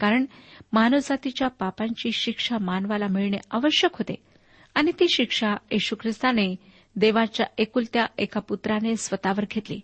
कारण 0.00 0.24
मानवजातीच्या 0.72 1.48
पापांची 1.48 2.12
शिक्षा 2.12 2.58
मानवाला 2.58 3.06
मिळणे 3.06 3.36
आवश्यक 3.50 3.90
होते 3.94 4.14
आणि 4.74 4.92
ती 5.00 5.08
शिक्षा 5.08 5.54
येशू 5.70 5.96
ख्रिस्ताने 6.00 6.56
देवाच्या 6.96 7.46
एकुलत्या 7.58 8.06
एका 8.18 8.40
पुत्राने 8.40 8.96
स्वतःवर 8.96 9.44
घेतली. 9.50 9.80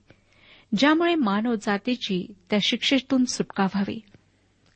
ज्यामुळे 0.79 1.15
मानव 1.15 1.55
जातीची 1.55 2.33
त्या 2.51 2.59
शिक्षेतून 2.63 3.25
सुटका 3.25 3.65
व्हावी. 3.65 4.01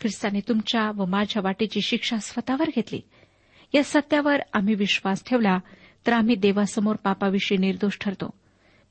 ख्रिस्ताने 0.00 0.40
तुमच्या 0.40 0.90
व 0.96 1.04
माझ्या 1.04 1.42
वाटेची 1.44 1.80
शिक्षा 1.80 2.16
स्वतःवर 2.16 2.68
घेतली. 2.68 3.00
या 3.74 3.82
सत्यावर 3.84 4.36
आम्ही 4.52 4.74
विश्वास 4.74 5.24
ठेवला 5.26 5.58
तर 6.06 6.12
आम्ही 6.12 6.34
देवासमोर 6.34 6.96
पापाविषयी 6.96 7.58
निर्दोष 7.58 7.98
ठरतो. 8.00 8.30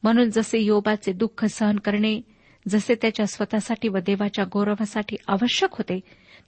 म्हणून 0.03 0.29
जसे 0.29 0.59
योबाचे 0.59 1.13
दुःख 1.13 1.45
सहन 1.45 1.75
करणे 1.75 2.21
जसे 2.67 2.95
त्याच्या 2.95 3.27
स्वतःसाठी 3.27 3.87
व 3.87 3.97
देवाच्या 3.97 4.45
गौरवासाठी 4.45 5.15
आवश्यक 5.27 5.69
होते 5.73 5.99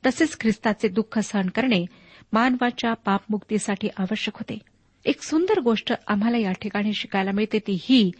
तसेच 0.06 0.38
ख्रिस्ताचे 0.39 0.88
दुःख 0.88 1.20
सहन 1.20 1.48
करणे 1.50 1.86
मानवाच्या 2.34 2.94
पापमुक्तीसाठी 2.94 3.88
आवश्यक 3.98 4.36
होते. 4.36 4.58
एक 5.06 5.22
सुंदर 5.22 5.60
गोष्ट 5.60 5.94
आम्हाला 6.08 6.38
या 6.38 6.51
ठिकाणी 6.51 6.94
शिकायला 6.94 7.32
मिळते 7.32 7.60
ती 7.60 7.78
ही 7.82 8.12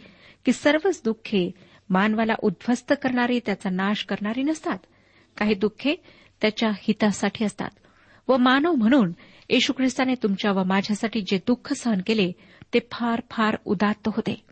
की 0.44 0.52
सर्वच 0.52 1.00
दुःखे 1.04 1.50
मानवाला 1.90 2.32
उद्ध्वस्त 2.42 2.92
करणारी 3.02 3.40
त्याचा 3.46 3.70
नाश 3.70 4.04
करणारी 4.04 4.42
नसतात. 4.42 4.78
काही 5.36 5.54
दुःखे 5.54 5.94
त्याच्या 6.40 6.70
हितासाठी 6.70 7.44
असतात. 7.44 7.70
व 8.28 8.36
मानव 8.36 8.72
म्हणून 8.72 9.12
येशू 9.50 9.72
ख्रिस्ताने 9.72 10.14
तुमच्या 10.14 10.52
व 10.52 10.64
माझ्यासाठी 10.64 11.20
जे 11.20 11.38
दुःख 11.38 11.72
सहन 11.72 12.00
केले 12.06 12.32
ते 12.74 12.78
फार 12.92 13.20
फार 13.30 13.56
उदात्त 13.64 14.08
होते. 14.08 14.44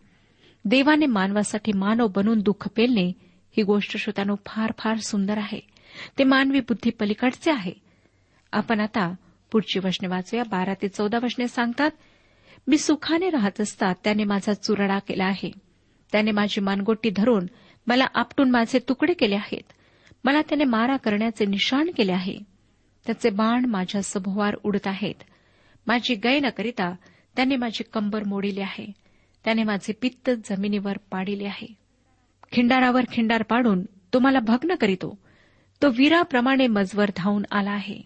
देवाने 0.64 1.07
मानवासाठी 1.07 1.73
मानव 1.73 2.07
बनून 2.07 2.40
दुःख 2.40 2.68
पेलणे 2.68 3.09
ही 3.57 3.62
गोष्ट 3.62 3.97
श्रोत्यानो 3.97 4.35
फार 4.47 4.73
फार 4.78 4.97
सुंदर 4.97 5.38
आहे. 5.38 5.61
ते 6.18 6.25
मानवी 6.25 6.61
बुद्धी 6.61 6.90
पलीकडचे 6.90 7.50
आहे. 7.50 7.73
आपण 8.52 8.80
आता 8.80 9.14
पुढची 9.52 9.78
वचने 9.78 10.09
वाचूया. 10.09 10.42
बारा 10.42 10.75
ते 10.75 10.88
चौदा 10.88 11.18
वचने 11.23 11.49
सांगतात 11.49 11.90
मी 12.66 12.78
सुखाने 12.78 13.31
राहत 13.31 13.61
असता 13.61 13.92
त्याने 13.92 14.24
माझा 14.24 14.53
चुरडा 14.53 14.98
केला 14.98 15.24
आहे. 15.24 15.67
त्याने 16.12 16.31
माझी 16.31 16.61
मानगोटी 16.61 17.11
धरून 17.11 17.47
मला 17.87 18.07
आपटून 18.14 18.51
माझे 18.51 18.79
तुकडे 18.88 19.12
केले 19.12 19.35
आहेत. 19.35 19.73
मला 20.25 20.40
त्याने 20.40 20.64
मारा 20.64 20.97
करण्याचे 20.97 21.47
निशाण 21.47 21.90
केले 21.97 22.12
आहे. 22.12 22.38
त्याचे 23.07 23.31
बाण 23.31 23.64
माझ्या 23.64 24.03
सभोवार 24.03 24.57
उडत 24.62 24.87
आहेत. 24.87 25.14
माझी 25.87 26.14
गय 26.14 26.40
न 26.40 26.49
करिता 26.49 26.94
त्याने 27.37 27.57
माझी 27.57 27.85
कंबर 27.92 28.25
मोडिली 28.25 28.61
आहे. 28.61 28.92
त्याने 29.44 29.62
माझे 29.62 29.92
पित्त 29.92 30.31
जमिनीवर 30.31 30.99
पाडिले 31.11 31.44
आहे. 31.44 31.75
खिंडारावर 32.53 33.05
खिंडार 33.12 33.42
पाडून 33.42 33.83
तो 33.83 34.18
मला 34.18 34.38
भग्न 34.40 34.75
करीतो. 34.75 35.18
तो 35.83 35.88
वीराप्रमाणे 35.88 36.66
मजवर 36.66 37.11
धावून 37.16 37.44
आला 37.51 37.71
आहे. 37.71 38.01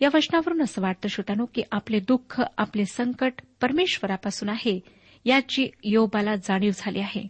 या 0.00 0.08
वचनावरून 0.14 0.62
असं 0.62 0.82
वाटतं 0.82 1.08
श्रोतानो 1.08 1.46
की 1.54 1.62
आपले 1.72 2.00
दुःख 2.00 2.42
आपले 2.58 2.84
संकट 2.84 3.32
परमेश्वरापासून 3.60 4.48
आहे 4.48 4.80
याची 5.24 5.68
योबाला 5.84 6.36
जाणीव 6.36 6.70
झाली 6.74 7.00
आहे. 7.00 7.28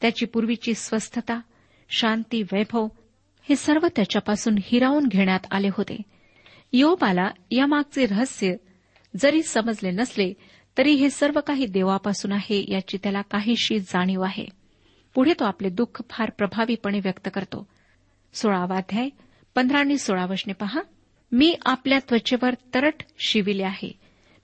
त्याची 0.00 0.26
पूर्वीची 0.26 0.74
स्वस्थता 0.74 1.40
शांती 1.88 2.42
वैभव 2.42 2.88
हे 3.42 3.56
सर्व 3.56 3.86
त्याच्यापासून 3.96 4.56
हिरावून 4.62 5.06
घेण्यात 5.06 5.40
आले 5.50 5.68
होते. 5.68 6.02
योबाला 6.72 7.30
यामागचे 7.50 8.06
रहस्य 8.06 8.54
जरी 9.16 9.42
समजले 9.42 9.90
नसले 9.90 10.32
तरी 10.78 10.92
हे 10.92 11.10
सर्व 11.10 11.40
काही 11.40 11.66
देवापासून 11.66 12.32
आहे 12.32 12.64
याची 12.68 12.98
त्याला 13.02 13.22
काहीशी 13.22 13.78
जाणीव 13.78 14.20
आहे. 14.22 14.46
पुढे 15.14 15.32
तो 15.32 15.44
आपले 15.44 15.68
दुःख 15.68 16.02
फार 16.10 16.30
प्रभावीपणे 16.30 16.98
व्यक्त 16.98 17.28
करतो. 17.34 17.68
सोळावाध्याय 18.32 19.08
पंधरा 19.54 19.78
आणि 19.78 19.98
सोळा 19.98 20.26
वशने 20.26 20.52
पहा. 20.52 20.80
मी 21.32 21.56
आपल्या 21.64 21.98
त्वचेवर 21.98 22.54
तरट 22.74 23.02
शिविले 23.18 23.62
आहे. 23.62 23.92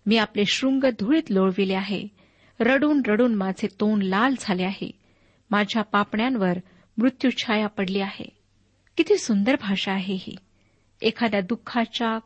मी 0.07 0.17
आपले 0.17 0.45
शृंग 0.45 0.85
धुळीत 0.85 1.31
लोळविले 1.31 1.75
आहे. 1.75 2.09
रडून 2.61 3.03
रडून 3.07 3.35
माझे 3.35 3.67
तोंड 3.67 4.03
लाल 4.03 4.35
झाले 4.41 4.63
आहे. 4.63 4.91
माझ्या 5.51 5.83
पापण्यांवर 5.83 6.59
मृत्यूछाया 6.99 7.67
पडली 7.67 8.01
आहे. 8.01 8.37
किती 8.97 9.17
सुंदर 9.17 9.57
भाषा 9.61 9.93
आहे 9.93 10.15
ही. 10.15 10.37
एखाद्या 11.03 11.41
दुःखाच्या 11.41 12.19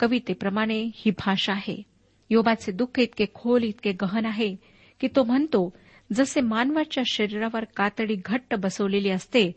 कवितेप्रमाणे 0.00 0.90
ही 0.94 1.10
भाषा 1.10 1.52
आहे. 1.52 1.82
योबाचे 2.30 2.72
दुःख 2.72 2.98
इतके 2.98 3.26
खोल 3.34 3.62
इतके 3.62 3.92
गहन 3.92 4.26
आहे 4.26 4.56
की 5.00 5.08
तो 5.16 5.24
म्हणतो 5.24 5.76
जसे 6.12 6.40
मानवाच्या 6.40 7.02
शरीरावर 7.06 7.64
कातडी 7.64 8.16
घट्ट 8.24 8.54
बसवलेली 8.54 9.10
असते 9.10 9.52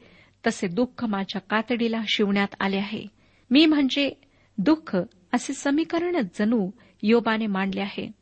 तसे 0.48 0.68
दुःख 0.68 1.06
माझ्या 1.06 1.42
कातडीला 1.42 2.02
शिवण्यात 2.08 2.48
आले 2.60 2.78
आहे. 2.78 3.06
मी 3.52 3.66
म्हणजे 3.66 4.12
दुःख 4.58 4.98
असे 5.34 5.54
समीकरणच 5.54 6.40
जणू 6.40 6.70
योबाने 7.04 7.48
मांडले 7.48 7.82
आहे. 7.82 8.17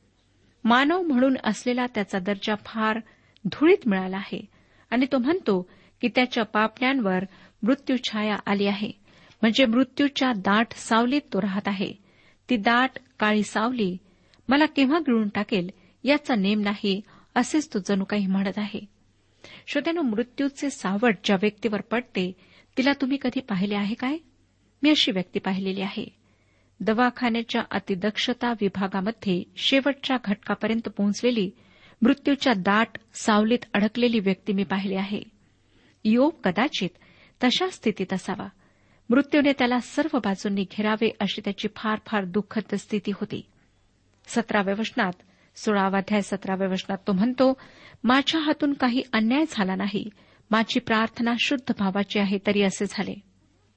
मानव 0.66 1.02
म्हणून 1.02 1.38
असलेला 1.44 1.86
त्याचा 1.96 2.20
दर्जा 2.20 2.56
फार 2.66 3.00
धुळीत 3.46 3.88
मिळाला 3.88 4.18
आहे. 4.18 4.46
आणि 4.90 5.06
तो 5.12 5.18
म्हणतो 5.18 5.70
की 6.02 6.08
त्याच्या 6.08 6.44
पापण्यांवर 6.44 7.24
मृत्यूछाया 7.64 8.36
आली 8.46 8.68
आहे. 8.68 8.92
म्हणजे 9.42 9.66
मृत्यूच्या 9.66 10.32
दाट 10.32 10.68
सावलीत 10.72 11.22
तो 11.34 11.42
राहत 11.42 11.68
आहे. 11.68 11.94
ती 12.50 12.58
दाट 12.58 12.90
काळी 13.20 13.44
सावली 13.44 13.98
मला 14.50 14.66
केव्हा 14.66 15.00
गिळून 15.00 15.30
टाकेल 15.30 15.70
याचा 16.04 16.36
नेम 16.36 16.60
नाही 16.60 17.02
असेच 17.36 17.74
तो 17.74 17.80
जणू 17.80 18.04
काही 18.04 18.28
म्हणत 18.28 18.58
आहे. 18.58 18.80
श्रोत्यानं 19.68 20.02
मृत्यूचे 20.02 20.70
सावट 20.70 21.16
ज्या 21.24 21.36
व्यक्तीवर 21.42 21.82
पडते 21.82 22.32
तिला 22.78 22.94
तुम्ही 23.02 23.18
कधी 23.22 23.40
पाहिले 23.40 23.76
आहे 23.76 23.96
काय? 23.96 24.18
मी 24.84 24.90
अशी 24.90 25.12
व्यक्ती 25.12 25.40
पाहिलेली 25.40 25.82
आहे. 25.82 26.25
दवाखान्याच्या 26.80 27.62
अतिदक्षता 27.72 28.52
विभागामध्ये 28.52 29.44
शेवटच्या 29.58 30.18
घटकापर्यंत 30.26 30.90
पोहोचलेली 30.90 31.52
मृत्यूच्या 32.02 32.54
दाट 32.54 32.88
सावलीत 33.14 33.66
अडकलेली 33.74 34.20
व्यक्ती 34.20 34.54
मी 34.54 34.64
पाहिली 34.64 34.96
आहे. 34.96 35.24
योग 36.04 36.32
कदाचित 36.44 36.90
तशा 37.44 37.70
स्थितीत 37.70 38.14
असावा. 38.14 38.48
मृत्यूने 39.10 39.52
त्याला 39.52 39.80
सर्व 39.80 40.18
बाजूंनी 40.18 40.66
घेरावे 40.72 41.10
अशी 41.20 41.42
त्याची 41.46 41.68
फार 41.76 42.00
फार 42.06 42.26
दुःखद 42.26 42.76
स्थिती 42.76 43.12
होती. 43.12 43.42
सतराव्या 44.28 44.76
वचनात 44.80 45.14
सोळावाध्याय 45.56 46.22
सतराव्या 46.22 46.68
वचनात 46.68 46.98
तो 47.08 47.12
म्हणतो 47.12 47.54
माझ्या 48.04 48.42
हातून 48.42 48.74
काही 48.74 49.04
अन्याय 49.14 49.44
झाला 49.50 49.76
नाही. 49.76 50.10
माझी 50.52 50.80
प्रार्थना 50.80 51.34
शुद्ध 51.40 51.74
भावाची 51.80 52.20
आहे 52.20 52.38
तरी 52.48 52.62
असे 52.62 52.86
झाले. 52.90 53.20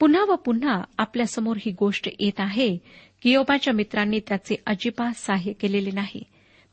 पुन्हा 0.01 0.25
व 0.25 0.35
पुन्हा 0.35 0.83
आपल्यासमोर 0.99 1.57
ही 1.61 1.73
गोष्ट 1.73 2.09
येत 2.21 2.41
आहे. 2.41 2.79
की 3.23 3.31
योबाच्या 3.31 3.73
मित्रांनी 3.73 4.21
त्याचे 4.21 4.57
अजिबात 4.67 5.13
सहाय्य 5.17 5.53
केलेले 5.53 5.91
नाही. 5.91 6.23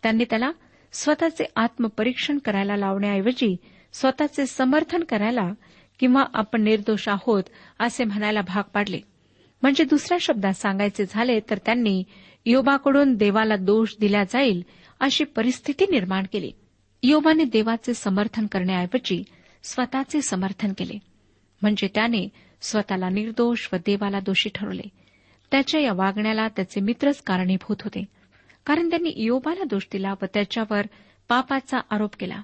त्यांनी 0.04 0.26
त्याला 0.30 0.52
स्वतःचे 0.92 1.44
आत्मपरीक्षण 1.56 2.38
करायला 2.38 2.78
लावण्याऐवजी 2.78 3.56
स्वतःचे 3.94 4.46
समर्थन 4.46 5.04
करायला 5.04 5.54
किंवा 6.00 6.24
आपण 6.34 6.62
निर्दोष 6.62 7.10
आहोत 7.10 7.44
असे 7.80 8.04
म्हणायला 8.04 8.42
भाग 8.42 8.64
पाडले. 8.74 9.00
म्हणजे 9.62 9.84
दुसऱ्या 9.84 10.18
शब्दात 10.22 10.54
सांगायचे 10.54 11.06
झाले 11.10 11.40
तर 11.40 11.58
त्यांनी 11.66 12.04
योबाकडून 12.46 13.16
देवाला 13.16 13.56
दोष 13.56 13.96
दिला 14.00 14.24
जाईल 14.24 14.64
अशी 15.00 15.24
परिस्थिती 15.24 15.86
निर्माण 15.92 16.24
केली. 16.34 16.52
योबाने 17.04 17.44
देवाचे 17.44 17.94
समर्थन 17.94 18.48
करण्याऐवजी 18.48 19.24
स्वतःचे 19.64 20.22
समर्थन 20.22 20.74
केले. 20.78 21.00
म्हणजे 21.62 21.88
त्याने 21.96 22.30
स्वतःला 22.62 23.10
निर्दोष 23.10 23.68
व 23.74 23.76
देवाला 23.76 24.20
दोषी 24.20 24.50
ठरवले. 24.56 24.89
त्याच्या 25.52 25.82
या 25.82 25.94
वागण्याला 25.94 26.48
त्याचे 26.48 26.82
मित्रच 26.82 27.22
कारणीभूत 27.22 27.76
होते. 27.82 28.06
कारण 28.65 28.89
त्यांनी 28.89 29.13
योबाला 29.15 29.63
दोष 29.63 29.86
दिला 29.91 30.13
व 30.22 30.26
त्याच्यावर 30.34 30.82
पापाचा 31.30 31.80
आरोप 31.89 32.15
केला. 32.20 32.41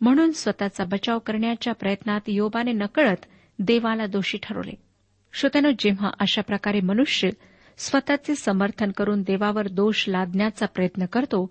म्हणून 0.00 0.30
स्वतःचा 0.30 0.84
बचाव 0.84 1.18
करण्याच्या 1.18 1.72
प्रयत्नात 1.72 2.20
योबाने 2.26 2.72
नकळत 2.72 3.24
देवाला 3.58 4.06
दोषी 4.06 4.38
ठरवले. 4.42 4.72
श्रोत्यानं 5.32 5.70
जेव्हा 5.78 6.10
अशा 6.20 6.42
प्रकारे 6.42 6.80
मनुष्य 6.80 7.30
स्वतःचे 7.78 8.34
समर्थन 8.34 8.90
करून 8.90 9.22
देवावर 9.22 9.68
दोष 9.68 10.08
लादण्याचा 10.08 10.66
प्रयत्न 10.66 11.06
करतो 11.06 11.50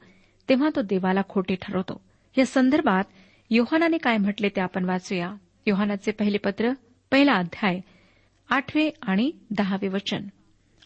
तेव्हा 0.50 0.70
तो 0.76 0.82
देवाला 0.82 1.22
खोटे 1.30 1.56
ठरवतो. 1.62 2.02
या 2.38 2.46
संदर्भात 2.46 3.04
योहानाने 3.50 3.98
काय 3.98 4.18
म्हटले 4.18 4.50
ते 4.50 4.62
आपण 4.62 4.86
वाचूया. 4.86 5.34
योहानाचे 5.66 6.12
पहिले 6.12 6.38
पत्र 6.38 6.72
पहिला 7.12 7.34
अध्याय 7.34 7.80
आठवे 8.50 8.90
आणि 9.02 9.32
दहावे 9.58 9.88
वचन. 9.88 10.28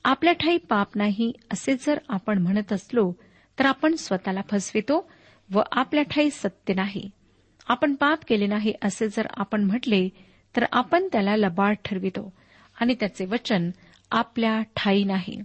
आपल्या 0.05 0.33
ठाई 0.33 0.57
पाप 0.57 0.97
नाही 0.97 1.31
असे 1.53 1.75
जर 1.75 1.99
आपण 2.09 2.41
म्हणत 2.41 2.73
असलो 2.73 3.11
तर 3.57 3.65
आपण 3.65 3.95
स्वतःला 3.95 4.41
फसवितो 4.49 5.09
व 5.53 5.61
आपल्या 5.71 6.03
ठाई 6.03 6.29
सत्य 6.29 6.73
नाही. 6.73 7.09
आपण 7.67 7.95
पाप 7.95 8.19
केले 8.27 8.47
नाही 8.47 8.73
असे 8.81 9.07
जर 9.07 9.27
आपण 9.37 9.63
म्हटले 9.63 10.07
तर 10.55 10.65
आपण 10.71 11.07
त्याला 11.11 11.35
लबाड 11.35 11.75
ठरवितो 11.85 12.31
आणि 12.81 12.95
त्याचे 12.99 13.25
वचन 13.25 13.69
आपल्या 14.11 14.61
ठाई 14.75 15.03
नाही. 15.03 15.39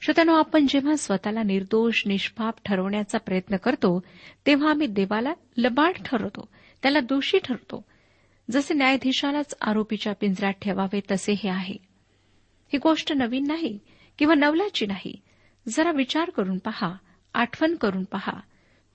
श्रोत्यानो 0.00 0.34
आपण 0.34 0.66
जेव्हा 0.68 0.96
स्वतःला 0.96 1.42
निर्दोष 1.42 2.02
निष्पाप 2.06 2.54
ठरवण्याचा 2.64 3.18
प्रयत्न 3.18 3.56
करतो 3.56 3.98
तेव्हा 4.46 4.70
आम्ही 4.70 4.86
देवाला 4.86 5.32
लबाड 5.56 6.02
ठरवतो 6.04 6.48
त्याला 6.82 7.00
दोषी 7.00 7.38
ठरतो 7.38 7.84
जसे 8.50 8.74
न्यायाधीशालाच 8.74 9.54
आरोपीच्या 9.60 10.12
पिंजऱ्यात 10.12 10.52
ठेवावे 10.62 11.00
तसे 11.10 11.32
हे 11.32 11.48
आहे. 11.48 11.76
ही 12.72 12.78
गोष्ट 12.78 13.12
नवीन 13.12 13.46
नाही 13.46 13.78
किंवा 14.18 14.34
नवलाची 14.34 14.86
नाही. 14.86 15.14
जरा 15.68 15.92
विचार 15.92 16.30
करून 16.30 16.58
पहा 16.58 16.94
आठवण 17.34 17.74
करून 17.74 18.04
पहा. 18.04 18.40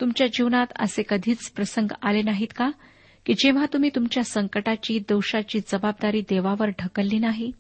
तुमच्या 0.01 0.27
जीवनात 0.27 0.67
असे 0.79 1.03
कधीच 1.09 1.51
प्रसंग 1.51 1.91
आले 2.01 2.21
नाहीत 2.21 2.47
का? 2.55 2.69
की 3.25 3.33
जेव्हा 3.33 3.65
तुम्ही 3.73 3.89
तुमच्या 3.95 4.23
संकटाची 4.23 4.99
दोषाची 4.99 5.59
जबाबदारी 5.59 6.21
देवावर 6.21 6.69
ढकलली 6.69 7.19
नाही? 7.19 7.51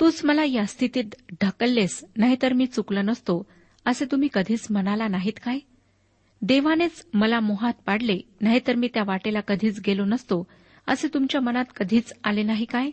तूच 0.00 0.24
मला 0.24 0.44
या 0.44 0.66
स्थितीत 0.66 1.04
ढकललेस 1.42 2.04
नाहीतर 2.16 2.52
मी 2.52 2.66
चुकलो 2.66 3.02
नसतो 3.02 3.46
असे 3.84 4.04
तुम्ही 4.04 4.28
कधीच 4.34 4.66
म्हणाला 4.70 5.08
नाहीत 5.08 5.32
काय? 5.44 5.58
देवानेच 6.42 7.06
मला 7.14 7.40
मोहात 7.40 7.72
पाडले 7.86 8.20
नाहीतर 8.40 8.74
मी 8.74 8.88
त्या 8.94 9.02
वाटेला 9.06 9.40
कधीच 9.40 9.80
गेलो 9.86 10.04
नसतो 10.04 10.46
असे 10.86 11.08
तुमच्या 11.14 11.40
मनात 11.40 11.64
कधीच 11.76 12.12
आले 12.24 12.42
नाही 12.42 12.64
काय? 12.64 12.90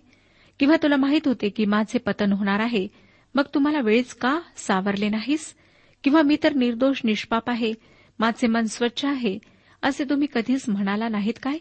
किंवा 0.60 0.76
तुला 0.84 0.96
माहीत 0.96 1.22
होते 1.26 1.50
की 1.50 1.66
माझे 1.66 2.00
पतन 2.00 2.34
होणार 2.34 2.60
आहे 2.60 2.88
मग 3.36 3.44
तुम्हाला 3.54 3.80
वेळीच 3.80 4.14
का 4.14 4.40
सावरले 4.58 5.10
नाहीस? 5.10 5.56
किंवा 6.04 6.22
मी 6.22 6.38
तर 6.44 6.54
निर्दोष 6.54 7.02
निष्पाप 7.04 7.50
आहे 7.50 7.74
माझे 8.20 8.48
मन 8.48 8.66
स्वच्छ 8.66 9.06
आहे 9.06 9.40
असे 9.82 10.04
तुम्ही 10.04 10.28
कधीच 10.34 10.70
म्हणाला 10.70 11.10
नाहीत 11.10 11.34
काय? 11.44 11.58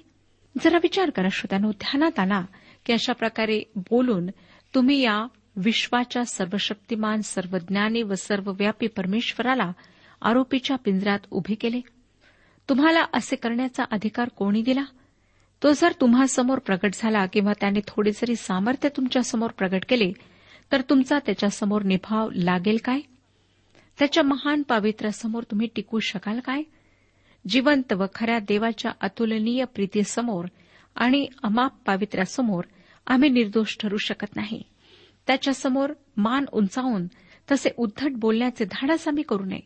जरा 0.65 0.77
विचार 0.77 1.11
करा 1.11 1.29
श्रोत्यानो 1.33 1.71
ध्यानात 1.71 2.19
आला 2.19 2.45
की 2.87 2.93
अशा 2.93 3.13
प्रकारे 3.13 3.63
बोलून 3.77 4.27
तुम्ही 4.75 5.01
या 5.01 5.27
विश्वाच्या 5.57 6.25
सर्वशक्तिमान 6.25 7.21
सर्वज्ञानी 7.21 8.03
व 8.03 8.15
सर्वव्यापी 8.15 8.87
परमेश्वराला 8.87 9.73
आरोपीच्या 10.23 10.77
पिंजऱ्यात 10.77 11.19
उभे 11.31 11.55
केले. 11.55 11.81
तुम्हाला 12.69 13.05
असे 13.13 13.37
करण्याचा 13.37 13.85
अधिकार 13.91 14.29
कोणी 14.29 14.63
दिला? 14.63 14.83
तो 15.63 15.73
जर 15.73 15.93
तुम्हासमोर 16.01 16.59
प्रगट 16.59 16.91
झाला 16.95 17.27
किंवा 17.27 17.53
त्याने 17.61 17.81
थोडे 17.87 18.11
जरी 18.11 18.37
सामर्थ्य 18.37 18.89
तुमच्यासमोर 18.89 19.51
प्रगट 19.51 19.85
केले 19.89 20.13
तर 20.73 20.81
तुमचा 20.81 21.19
त्याच्यासमोर 21.19 21.83
निभाव 21.83 22.31
लागेल 22.35 22.79
काय? 22.85 23.01
त्याच्या 23.99 24.23
महान 24.23 24.63
पावित्र्यासमोर 24.63 25.43
तुम्ही 25.43 25.69
टिकू 25.77 25.99
शकाल 25.99 26.41
काय? 26.41 26.63
जिवंत 27.49 27.93
व 27.93 28.05
खऱ्या 28.15 28.39
देवाच्या 28.39 28.93
अतुलनीय 29.01 29.65
प्रीतीसमोर 29.65 30.45
आणि 30.95 31.27
अमाप 31.43 31.73
पावित्र्यासमोर 31.87 32.65
आम्ही 33.07 33.29
निर्दोष 33.29 33.77
ठरू 33.81 33.97
शकत 33.97 34.37
नाही. 34.37 34.63
त्याच्यासमोर 35.27 35.93
मान 36.17 36.45
उंचावून 36.53 37.07
तसे 37.53 37.71
उद्धट 37.77 38.13
बोलण्याचे 38.13 38.65
धाडस 38.65 39.09
आम्ही 39.09 39.23
करू 39.23 39.45
नये. 39.45 39.61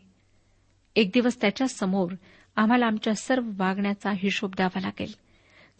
एक 0.96 1.10
दिवस 1.14 1.40
त्याच्यासमोर 1.40 2.12
आम्हाला 2.56 2.86
आमच्या 2.86 3.14
सर्व 3.14 3.44
वागण्याचा 3.56 4.10
हिशोब 4.10 4.50
द्यावा 4.56 4.80
लागेल. 4.80 5.23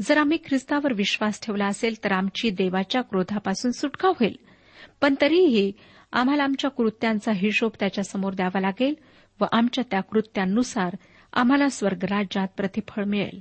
जर 0.03 0.19
आम्ही 0.19 0.39
ख्रिस्तावर 0.47 0.93
विश्वास 0.93 1.41
ठेवला 1.43 1.67
असेल 1.67 2.05
तर 2.05 2.13
आमची 2.13 2.51
देवाच्या 2.51 3.03
क्रोधापासून 3.03 3.71
सुटका 3.71 4.09
होईल. 4.09 4.37
पण 5.01 5.15
तरीही 5.21 5.73
आम्हाला 6.13 6.43
आमच्या 6.43 6.71
कृत्यांचा 6.71 7.33
हिशोब 7.33 7.71
त्याच्यासमोर 7.81 8.35
द्यावा 8.35 8.61
लागेल 8.61 8.95
व 9.41 9.45
आमच्या 9.53 9.85
त्या 9.91 10.01
कृत्यांनुसार 10.01 10.97
आम्हाला 11.33 11.69
स्वर्गराज्यात 11.69 12.49
प्रतिफळ 12.57 13.05
मिळेल. 13.05 13.41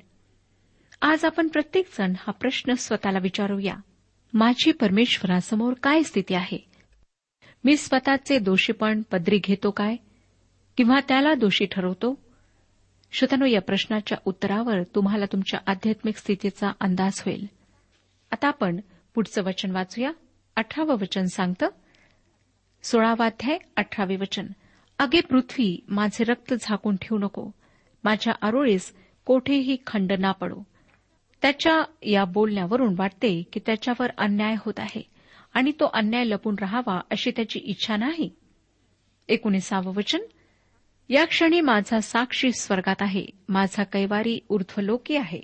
आज 1.02 1.26
आपण 1.26 1.48
प्रत्येकजण 1.48 2.14
हा 2.20 2.32
प्रश्न 2.32 2.74
स्वतःला 2.74 3.20
विचारूया. 3.20 3.76
माझी 4.34 4.72
परमेश्वरासमोर 4.72 5.74
काय 5.74 6.04
स्थिती 6.04 6.34
आहे? 6.34 6.70
मी 7.64 7.78
स्वतःचे 7.78 8.40
दोषीपण 8.40 9.02
पदरी 9.02 9.38
घेतो 9.44 9.72
काय? 9.72 9.96
किंवा 10.78 11.00
त्याला 11.08 11.34
दोषी 11.34 11.66
ठरवतो? 11.66 12.23
श्रोत्यानो 13.14 13.46
या 13.46 13.62
प्रश्नाच्या 13.62 14.18
उत्तरावर 14.26 14.84
तुम्हाला 14.84 15.26
तुमच्या 15.26 15.60
आध्यात्मिक 15.68 16.18
स्थितीचा 16.18 16.72
अंदाज 16.80 17.14
होईल. 17.26 17.48
आता 18.32 18.48
आपण 18.48 18.80
पुढचं 19.16 19.44
वचन 19.44 19.72
वाचूया. 19.72 20.12
अठरावं 20.56 20.94
वचन 20.94 21.26
सांगतं 21.26 21.68
सोळावाध्याय 22.84 23.58
अठरावे 23.76 24.16
वचन. 24.16 24.48
अगे 25.00 25.22
पृथ्वी 25.22 25.86
माझे 25.88 26.24
रक्त 26.24 26.54
झाकून 26.62 26.96
ठेवू 26.96 27.18
नको. 27.18 27.50
माझ्या 28.04 28.34
आरोळीस 28.42 28.96
कोठेही 29.26 29.78
खंड 29.88 30.12
ना 30.12 30.32
पडो. 30.32 30.64
त्याच्या 31.42 31.82
या 32.04 32.26
बोलण्यावरून 32.26 32.96
वाटते 32.98 33.44
की 33.54 33.60
त्याच्यावर 33.66 34.12
अन्याय 34.18 34.56
होत 34.60 34.74
आहे 34.78 35.02
आणि 35.54 35.72
तो 35.72 35.90
अन्याय 35.94 36.24
लपून 36.26 36.56
राहावा 36.60 37.02
अशी 37.12 37.32
त्याची 37.32 37.60
इच्छा 37.60 37.98
नाही. 37.98 38.30
एकोणीसावं 39.28 39.94
वचन. 39.94 40.20
या 41.14 41.26
क्षणी 41.26 41.62
माझा 41.62 42.00
साक्षी 42.00 42.52
स्वर्गात 42.52 42.96
आहे. 43.00 43.26
माझा 43.50 43.84
कैवारी 43.84 44.40
ऊर्ध्वलोकी 44.50 45.16
आहे. 45.16 45.42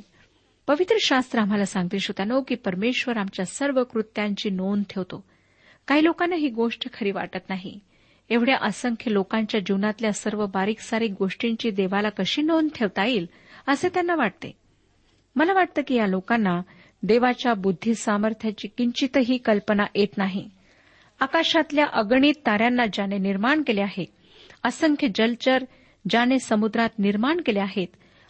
पवित्र 0.67 0.95
शास्त्र 0.99 1.39
आम्हाला 1.39 1.65
सांगते 1.65 1.99
श्रोत्यानो 1.99 2.41
की 2.41 2.55
परमेश्वर 2.55 3.17
आमच्या 3.17 3.45
सर्व 3.45 3.83
कृत्यांची 3.83 4.49
नोंद 4.49 4.83
ठेवतो. 4.89 5.23
काही 5.87 6.03
लोकांना 6.03 6.35
ही 6.35 6.49
गोष्ट 6.49 6.93
खरी 6.93 7.11
वाटत 7.11 7.49
नाही. 7.49 7.79
एवढ्या 8.29 8.57
असंख्य 8.61 9.13
लोकांच्या 9.13 9.61
जीवनातल्या 9.61 10.13
सर्व 10.13 10.45
बारीक 10.45 10.79
सारीक 10.79 11.11
गोष्टींची 11.19 11.71
देवाला 11.71 12.09
कशी 12.09 12.41
नोंद 12.41 12.69
ठेवता 12.75 13.05
येईल 13.05 13.29
असे 13.67 13.89
त्यांना 13.89 14.15
वाटते. 14.15 14.51
मला 15.35 15.53
वाटतं 15.53 15.81
की 15.87 15.95
या 15.95 16.07
लोकांना 16.07 16.61
देवाच्या 17.03 17.53
बुद्धी 17.53 17.95
सामर्थ्याची 17.95 18.67
किंचितही 18.67 19.37
कल्पना 19.37 19.83
येत 19.95 20.17
नाही. 20.17 20.49
आकाशातल्या 21.19 21.85
अगणित 21.93 22.33
ताऱ्यांना 22.45 22.85
ज्याने 22.93 23.17
निर्माण 23.17 23.61
केले 23.61 23.81
आहे 23.81 24.18
असंख्य 24.63 25.07
जलचर 25.15 25.63
ज्याने 26.09 26.39
समुद्रात 26.39 26.89
निर्माण 26.99 27.41
केले 27.45 27.59
आहेत 27.59 27.87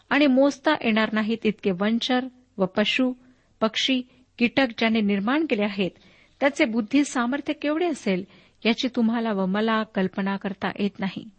आणि 0.09 0.27
मोजता 0.27 0.73
येणार 0.73 1.09
नाहीत 1.13 1.37
इतके 1.43 1.71
वंचर 1.71 2.25
व 2.57 2.65
पशु 2.65 3.13
पक्षी 3.61 4.01
कीटक 4.37 4.67
ज्याने 4.77 5.01
निर्माण 5.01 5.45
केले 5.45 5.63
आहेत 5.63 5.91
त्याचे 6.39 6.65
बुद्धी 6.65 7.03
सामर्थ्य 7.03 7.53
केवढे 7.53 7.85
असेल 7.85 8.23
याची 8.65 8.87
तुम्हाला 8.95 9.31
व 9.31 9.45
मला 9.45 9.83
कल्पना 9.83 10.37
करता 10.37 10.71
येत 10.79 10.99
नाही. 10.99 11.29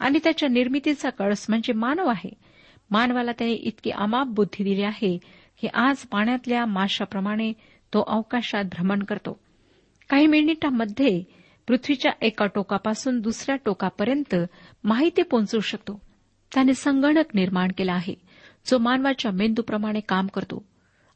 आणि 0.00 0.18
त्याच्या 0.24 0.48
निर्मितीचा 0.48 1.10
कळस 1.10 1.46
म्हणजे 1.48 1.72
मानव 1.72 2.08
आहे. 2.08 2.30
मानवाला 2.90 3.32
त्याने 3.32 3.52
इतकी 3.52 3.90
अमाप 3.90 4.26
बुद्धी 4.26 4.64
दिली 4.64 4.82
आहे 4.82 5.18
की 5.60 5.68
आज 5.74 5.96
पाण्यातल्या 5.96 6.66
माशाप्रमाणे 6.66 7.52
तो 7.94 8.02
अवकाशात 8.02 8.64
भ्रमण 8.64 9.02
करतो. 9.02 9.40
काही 10.08 10.26
मिनिटांमध्ये 10.26 11.22
पृथ्वीच्या 11.68 12.12
एका 12.22 12.46
टोकापासून 12.46 13.20
दुसऱ्या 13.20 13.56
टोकापर्यंत 13.56 14.34
माहिती 14.84 15.22
पोहोचवू 15.22 15.60
शकतो. 15.60 16.00
त्याने 16.54 16.74
संगणक 16.74 17.24
निर्माण 17.34 17.68
केला 17.78 17.92
आहे 17.92 18.14
जो 18.66 18.78
मानवाच्या 18.78 19.30
मेंदूप्रमाणे 19.30 20.00
काम 20.00 20.26
करतो. 20.26 20.64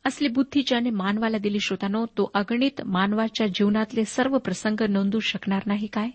असली 0.05 0.29
बुद्धी 0.29 0.63
ज्याने 0.67 0.91
मानवाला 0.91 1.39
दिली 1.39 1.61
श्रोतानो 1.61 2.07
तो 2.07 2.31
अगणित 2.35 2.83
मानवाच्या 2.85 3.47
जीवनातले 3.47 4.05
सर्व 4.05 4.39
प्रसंग 4.39 4.83
नोंदू 4.89 5.19
शकणार 5.21 5.63
नाही 5.67 5.87
काय? 5.87 6.11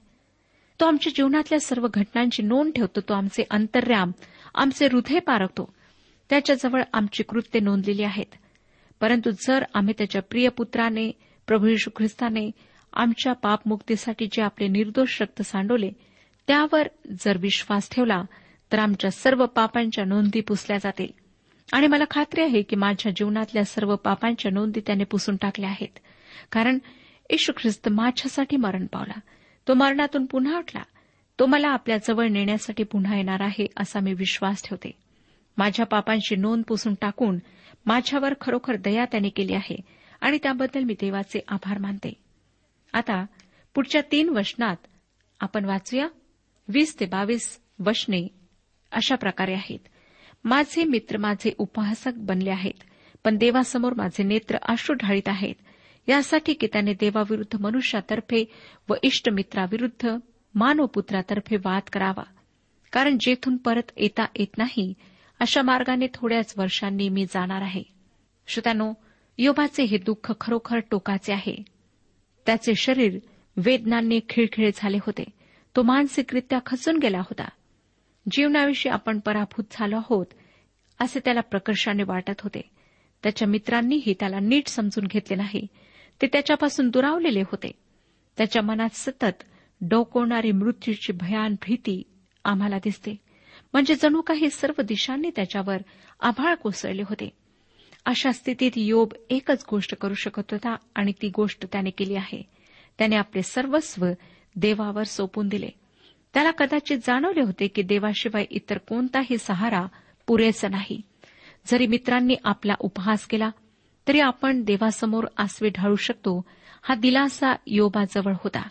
तो 0.79 0.85
आमच्या 0.85 1.13
जीवनातल्या 1.15 1.59
सर्व 1.59 1.87
घटनांची 1.93 2.43
नोंद 2.43 2.71
ठेवतो 2.75 3.01
तो 3.01 3.13
आमचे 3.13 3.43
अंतर्याम 3.49 4.11
आमचे 4.55 4.85
हृदय 4.85 5.19
पारखतो. 5.19 5.73
त्याच्याजवळ 6.29 6.83
आमची 6.93 7.23
कृत्य 7.23 7.59
नोंदलेली 7.59 8.03
आहेत. 8.03 8.35
परंतु 9.01 9.29
जर 9.31 9.63
आम्ही 9.73 9.93
त्याच्या 9.97 10.21
प्रिय 10.21 10.49
पुत्राने 10.49 11.11
प्रभू 11.47 11.67
यशू 11.67 11.89
ख्रिस्ताने 11.95 12.51
आमच्या 12.93 13.33
पापमुक्तीसाठी 13.33 14.25
जे 14.25 14.41
आपले 14.41 14.67
निर्दोष 14.67 15.21
रक्त 15.21 15.41
सांडवले 15.41 15.91
त्यावर 16.47 16.87
जर 17.19 17.37
विश्वास 17.37 17.89
ठेवला 17.91 18.23
तर 18.71 18.79
आमच्या 18.79 19.11
सर्व 19.11 19.45
पापांच्या 19.45 20.05
नोंदी 20.05 20.41
पुसल्या 20.41 20.77
जातील. 20.77 21.07
आणि 21.73 21.87
मला 21.87 22.03
खात्री 22.11 22.41
आहे 22.41 22.61
की 22.61 22.75
माझ्या 22.75 23.11
जीवनातल्या 23.11 23.65
सर्व 23.65 23.95
पापांच्या 23.95 24.51
नोंदी 24.51 24.79
त्याने 24.79 25.03
पुसून 25.03 25.35
टाकल्या 25.35 25.69
आहेत. 25.69 25.99
कारण 26.51 26.77
येशू 27.29 27.51
ख्रिस्त 27.57 27.89
माझ्यासाठी 27.89 28.55
मरण 28.55 28.85
पावला. 28.85 29.19
तो 29.67 29.73
मरणातून 29.73 30.25
पुन्हा 30.25 30.57
उठला 30.57 30.83
तो 31.39 31.45
मला 31.45 31.67
आपल्या 31.67 31.97
जवळ 31.97 32.27
नेण्यासाठी 32.27 32.83
पुन्हा 32.83 33.15
येणार 33.15 33.41
आहे 33.41 33.67
असा 33.77 33.99
मी 33.99 34.13
विश्वास 34.13 34.63
ठेवते. 34.69 34.91
माझ्या 35.57 35.85
पापांची 35.85 36.35
नोंद 36.35 36.63
पुसून 36.63 36.95
टाकून 37.01 37.39
माझ्यावर 37.85 38.33
खरोखर 38.41 38.75
दया 38.75 39.05
त्याने 39.05 39.29
केली 39.29 39.53
आहे. 39.53 39.75
आणि 40.21 40.37
त्याबद्दल 40.43 40.83
मी 40.83 40.93
देवाचे 40.93 41.39
आभार 41.47 41.77
मानते. 41.77 42.13
आता 42.93 43.25
पुढच्या 43.75 44.01
तीन 44.11 44.29
वचनात 44.29 44.75
आपण 45.39 45.65
वाचूया. 45.65 46.07
वीस 46.67 46.99
ते 46.99 47.05
बावीस 47.05 47.59
वचने 47.79 48.27
अशा 48.91 49.15
प्रकारे 49.15 49.53
आहेत. 49.53 49.79
माझे 50.43 50.83
मित्र 50.83 51.17
माझे 51.17 51.51
उपहासक 51.57 52.11
बनले 52.15 52.49
आहेत 52.49 52.83
पण 53.23 53.37
देवासमोर 53.37 53.93
माझे 53.93 54.23
नेत्र 54.23 54.57
आश्रू 54.67 54.95
ढाळीत 54.95 55.27
आहेत. 55.27 55.55
यासाठी 56.07 56.53
की 56.53 56.67
त्याने 56.67 56.93
देवाविरुद्ध 56.93 57.57
मनुष्यातर्फे 57.61 58.45
व 58.89 58.93
इष्टमित्राविरुद्ध 59.03 60.17
मानवपुत्रातर्फे 60.55 61.55
वाद 61.55 61.83
करावा. 61.93 62.23
कारण 62.91 63.17
जेथून 63.19 63.57
परत 63.57 63.91
येता 63.97 64.25
येत 64.35 64.57
नाही 64.57 64.93
अशा 65.39 65.61
मार्गाने 65.61 66.07
थोड्याच 66.13 66.53
वर्षांनी 66.57 67.09
मी 67.09 67.25
जाणार 67.25 67.61
आहे. 67.61 67.83
श्रोत्यानो 68.47 68.93
योबाचे 69.37 69.83
हे 69.83 69.97
दुःख 69.97 70.31
खरोखर 70.41 70.79
टोकाचे 70.91 71.33
आहे. 71.33 71.63
त्याचे 72.45 72.75
शरीर 72.75 73.19
वेदनांनी 73.57 74.19
खिळखिळे 74.29 74.71
झाले 74.75 74.97
होते. 74.97 75.23
तो 75.75 75.83
मानसिकरित्या 75.83 76.59
खचून 76.65 76.97
गेला 76.97 77.19
होता. 77.19 77.49
जीवनाविषयी 78.31 78.91
आपण 78.91 79.19
पराभूत 79.19 79.63
झालो 79.71 79.97
आहोत 79.97 80.25
असे 80.99 81.19
त्याला 81.19 81.41
प्रकर्षाने 81.41 82.03
वाटत 82.03 82.41
होते. 82.41 82.61
त्याच्या 83.23 83.47
मित्रांनीही 83.47 84.13
त्याला 84.19 84.39
नीट 84.39 84.67
समजून 84.67 85.07
घेतले 85.07 85.35
नाही. 85.35 85.67
ते 86.21 86.27
त्याच्यापासून 86.27 86.89
दुरावलेले 86.89 87.41
होते. 87.41 87.71
त्याच्या 88.37 88.61
मनात 88.61 88.89
सतत 88.93 89.43
डोकवणारी 89.81 90.51
मृत्यूची 90.51 91.13
भयान 91.13 91.55
भीती 91.61 92.03
आम्हाला 92.45 92.77
दिसते. 92.77 93.15
म्हणजे 93.73 93.95
जणू 93.95 94.21
काही 94.21 94.49
सर्व 94.49 94.81
दिशांनी 94.81 95.29
त्याच्यावर 95.35 95.77
आभाळ 96.19 96.55
कोसळले 96.55 97.01
होते. 97.01 97.40
अशा 98.05 98.31
स्थितीत 98.31 98.71
योब 98.75 99.13
एकच 99.29 99.65
गोष्ट 99.71 99.95
करू 99.95 100.13
शकत 100.13 100.43
होता 100.51 100.75
आणि 100.95 101.11
ती 101.21 101.31
गोष्ट 101.35 101.65
त्याने 101.71 101.89
केली 101.89 102.15
आहे. 102.15 102.41
त्याने 102.97 103.15
आपले 103.15 103.41
सर्वस्व 103.41 104.07
देवावर 104.55 105.03
सोपून 105.03 105.47
दिले. 105.47 105.69
त्याला 106.33 106.51
कदाचित 106.51 106.97
जाणवले 106.97 107.41
होते 107.41 107.67
की 107.67 107.81
देवाशिवाय 107.81 108.45
इतर 108.49 108.77
कोणताही 108.77 109.37
सहारा 109.37 109.85
पुरेसा 110.27 110.67
नाही. 110.67 111.01
जरी 111.65 111.87
मित्रांनी 111.87 112.35
आपला 112.43 112.73
उपहास 112.79 113.27
केला 113.27 113.49
तरी 114.07 114.19
आपण 114.19 114.63
देवासमोर 114.63 115.23
आसवे 115.37 115.69
ढाळू 115.69 115.95
शकतो 115.95 116.45
हा 116.81 116.95
दिलासा 116.95 117.53
योबाजवळ 117.67 118.33
होता. 118.43 118.61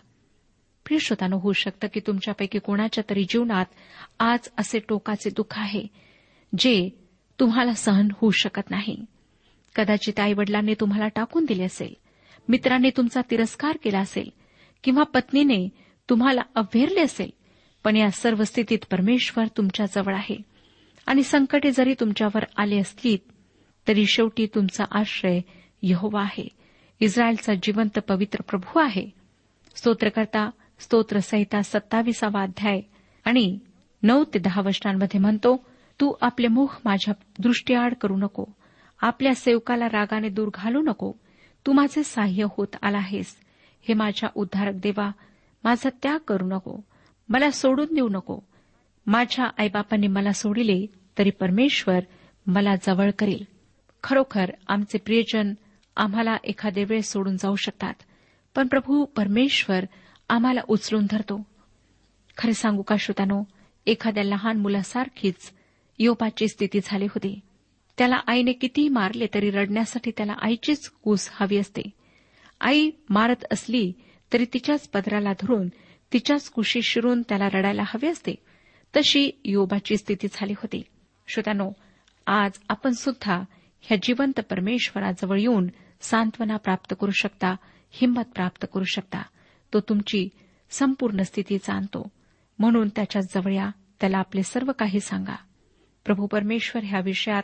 प्रियश्रोतानं 0.85 1.35
होऊ 1.35 1.53
शकतं 1.53 1.87
की 1.93 1.99
तुमच्यापैकी 1.99 2.59
कोणाच्या 2.59 3.03
तरी 3.09 3.25
जीवनात 3.29 3.65
आज 4.19 4.39
असे 4.57 4.79
टोकाचे 4.89 5.29
दुःख 5.29 5.59
आहे 5.59 5.87
जे 6.57 6.89
तुम्हाला 7.39 7.73
सहन 7.73 8.07
होऊ 8.13 8.31
शकत 8.31 8.71
नाही. 8.71 9.05
कदाचित 9.75 10.19
आईवडिलांनी 10.19 10.73
तुम्हाला 10.79 11.07
टाकून 11.07 11.45
दिले 11.45 11.63
असेल 11.63 11.93
मित्रांनी 12.49 12.89
तुमचा 12.97 13.21
तिरस्कार 13.31 13.77
केला 13.83 13.99
असेल 13.99 14.29
किंवा 14.83 15.03
पत्नीने 15.03 15.69
तुम्हाला 16.09 16.41
अव्हेरले 16.55 17.01
असेल 17.01 17.29
पण 17.83 17.95
या 17.95 18.11
सर्व 18.11 18.43
स्थितीत 18.43 18.79
परमेश्वर 18.91 19.45
तुमच्याजवळ 19.57 20.15
आहे. 20.15 20.41
आणि 21.05 21.23
संकटे 21.23 21.71
जरी 21.71 21.93
तुमच्यावर 21.99 22.43
आले 22.57 22.77
असली 22.79 23.17
तरी 23.87 24.05
शेवटी 24.05 24.47
तुमचा 24.55 24.83
आश्रय 24.91 25.39
यहोवा 25.81 26.21
आहे. 26.21 26.47
इस्रायलचा 26.99 27.53
जिवंत 27.63 27.99
पवित्र 27.99 28.41
प्रभू 28.41 28.79
आहे. 28.79 29.09
स्तोत्रकर्ता 29.75 30.49
स्तोत्रसहिता 30.79 31.61
सत्तावीसावा 31.61 32.41
अध्याय. 32.41 32.81
आणि 33.25 33.59
नऊ 34.03 34.23
ते 34.23 34.39
दहा 34.39 34.61
वचनांमध्ये 34.61 35.19
म्हणतो 35.19 35.65
तू 35.99 36.13
आपले 36.21 36.47
मुख 36.47 36.79
माझ्या 36.85 37.13
दृष्टीआड 37.39 37.93
करू 37.93 38.17
नको. 38.17 38.45
आपल्या 39.01 39.35
सेवकाला 39.35 39.85
रागाने 39.85 40.29
दूर 40.29 40.49
घालू 40.53 40.81
नको. 40.81 41.11
तू 41.67 41.73
माझे 41.73 42.03
सहाय्य 42.03 42.45
होत 42.57 42.67
आला 42.81 42.97
आहेस. 42.97 43.35
हे 43.87 43.93
माझ्या 43.93 44.29
उद्धारक 44.35 44.73
देवा 44.73 45.11
माझा 45.63 45.89
त्याग 46.03 46.19
करू 46.19 46.45
नको. 46.45 46.77
मला 47.29 47.51
सोडून 47.51 47.95
देऊ 47.95 48.09
नको. 48.09 48.39
माझ्या 49.07 49.45
आईबापांनी 49.57 50.07
मला 50.07 50.31
सोडिले 50.31 50.85
तरी 51.17 51.29
परमेश्वर 51.29 51.99
मला 52.47 52.75
जवळ 52.75 53.11
करेल. 53.19 53.43
खरोखर 54.03 54.49
आमचे 54.67 54.97
प्रियजन 54.97 55.53
आम्हाला 55.95 56.37
एखादे 56.43 56.83
वेळ 56.83 57.01
सोडून 57.01 57.37
जाऊ 57.37 57.55
शकतात 57.55 57.93
पण 58.55 58.67
प्रभू 58.67 59.05
परमेश्वर 59.05 59.85
आम्हाला 60.29 60.61
उचलून 60.67 61.05
धरतो. 61.09 61.43
खरे 62.37 62.53
सांगू 62.53 62.81
का 62.81 62.95
श्रोतानो 62.97 63.43
एखाद्या 63.85 64.23
लहान 64.23 64.57
मुलासारखीच 64.57 65.51
योपाची 65.99 66.47
स्थिती 66.47 66.79
झाली 66.83 67.05
होती. 67.05 67.39
त्याला 67.97 68.15
आईने 68.27 68.51
कितीही 68.51 68.89
मारले 68.89 69.25
तरी 69.33 69.51
रडण्यासाठी 69.51 70.11
त्याला 70.17 70.33
आईचीच 70.41 70.89
कूस 70.89 71.29
हवी 71.31 71.57
असते. 71.57 71.81
आई 72.61 72.91
मारत 73.09 73.45
असली 73.51 73.93
तरी 74.33 74.45
तिच्याच 74.53 74.89
पदराला 74.89 75.33
धरून 75.33 75.67
तिच्याच 76.13 76.49
कुशी 76.49 76.81
शिरून 76.81 77.21
त्याला 77.21 77.49
रडायला 77.53 77.81
हवे 77.85 78.07
असते. 78.07 78.35
तशी 78.95 79.31
योबाची 79.45 79.97
स्थिती 79.97 80.27
झाली 80.33 80.53
होती. 80.53 80.83
श्रोत्यानो 81.27 81.71
आज 82.25 82.51
आपण 82.69 82.91
सुद्धा 82.91 83.43
ह्या 83.81 83.97
जिवंत 84.03 84.39
परमेश्वराजवळ 84.39 85.39
येऊन 85.39 85.67
सांत्वना 86.01 86.57
प्राप्त 86.57 86.93
करू 87.01 87.11
शकता 87.11 87.55
हिंमत 87.91 88.23
प्राप्त 88.35 88.65
करू 88.73 88.83
शकता. 88.83 89.21
तो 89.73 89.79
तुमची 89.79 90.29
संपूर्ण 90.69 91.21
स्थिती 91.21 91.57
जाणतो. 91.57 92.07
म्हणून 92.59 92.89
त्याच्याजवळ 92.89 93.53
या 93.53 93.69
त्याला 93.99 94.17
आपले 94.17 94.43
सर्व 94.43 94.71
काही 94.71 94.99
सांगा. 94.99 95.35
प्रभू 96.05 96.27
परमेश्वर 96.27 96.83
ह्या 96.83 96.99
विषयात 96.99 97.43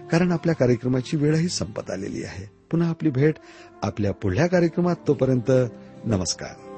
कारण 0.11 0.31
आपल्या 0.31 0.55
कार्यक्रमाची 0.55 1.17
वेळही 1.17 1.49
संपत 1.49 1.91
आलेली 1.91 2.23
आहे. 2.23 2.49
पुन्हा 2.71 2.89
आपली 2.89 3.09
भेट 3.09 3.35
आपल्या 3.81 4.11
पुढल्या 4.11 4.47
कार्यक्रमात 4.47 4.95
तोपर्यंत 5.07 5.51
नमस्कार. 6.05 6.70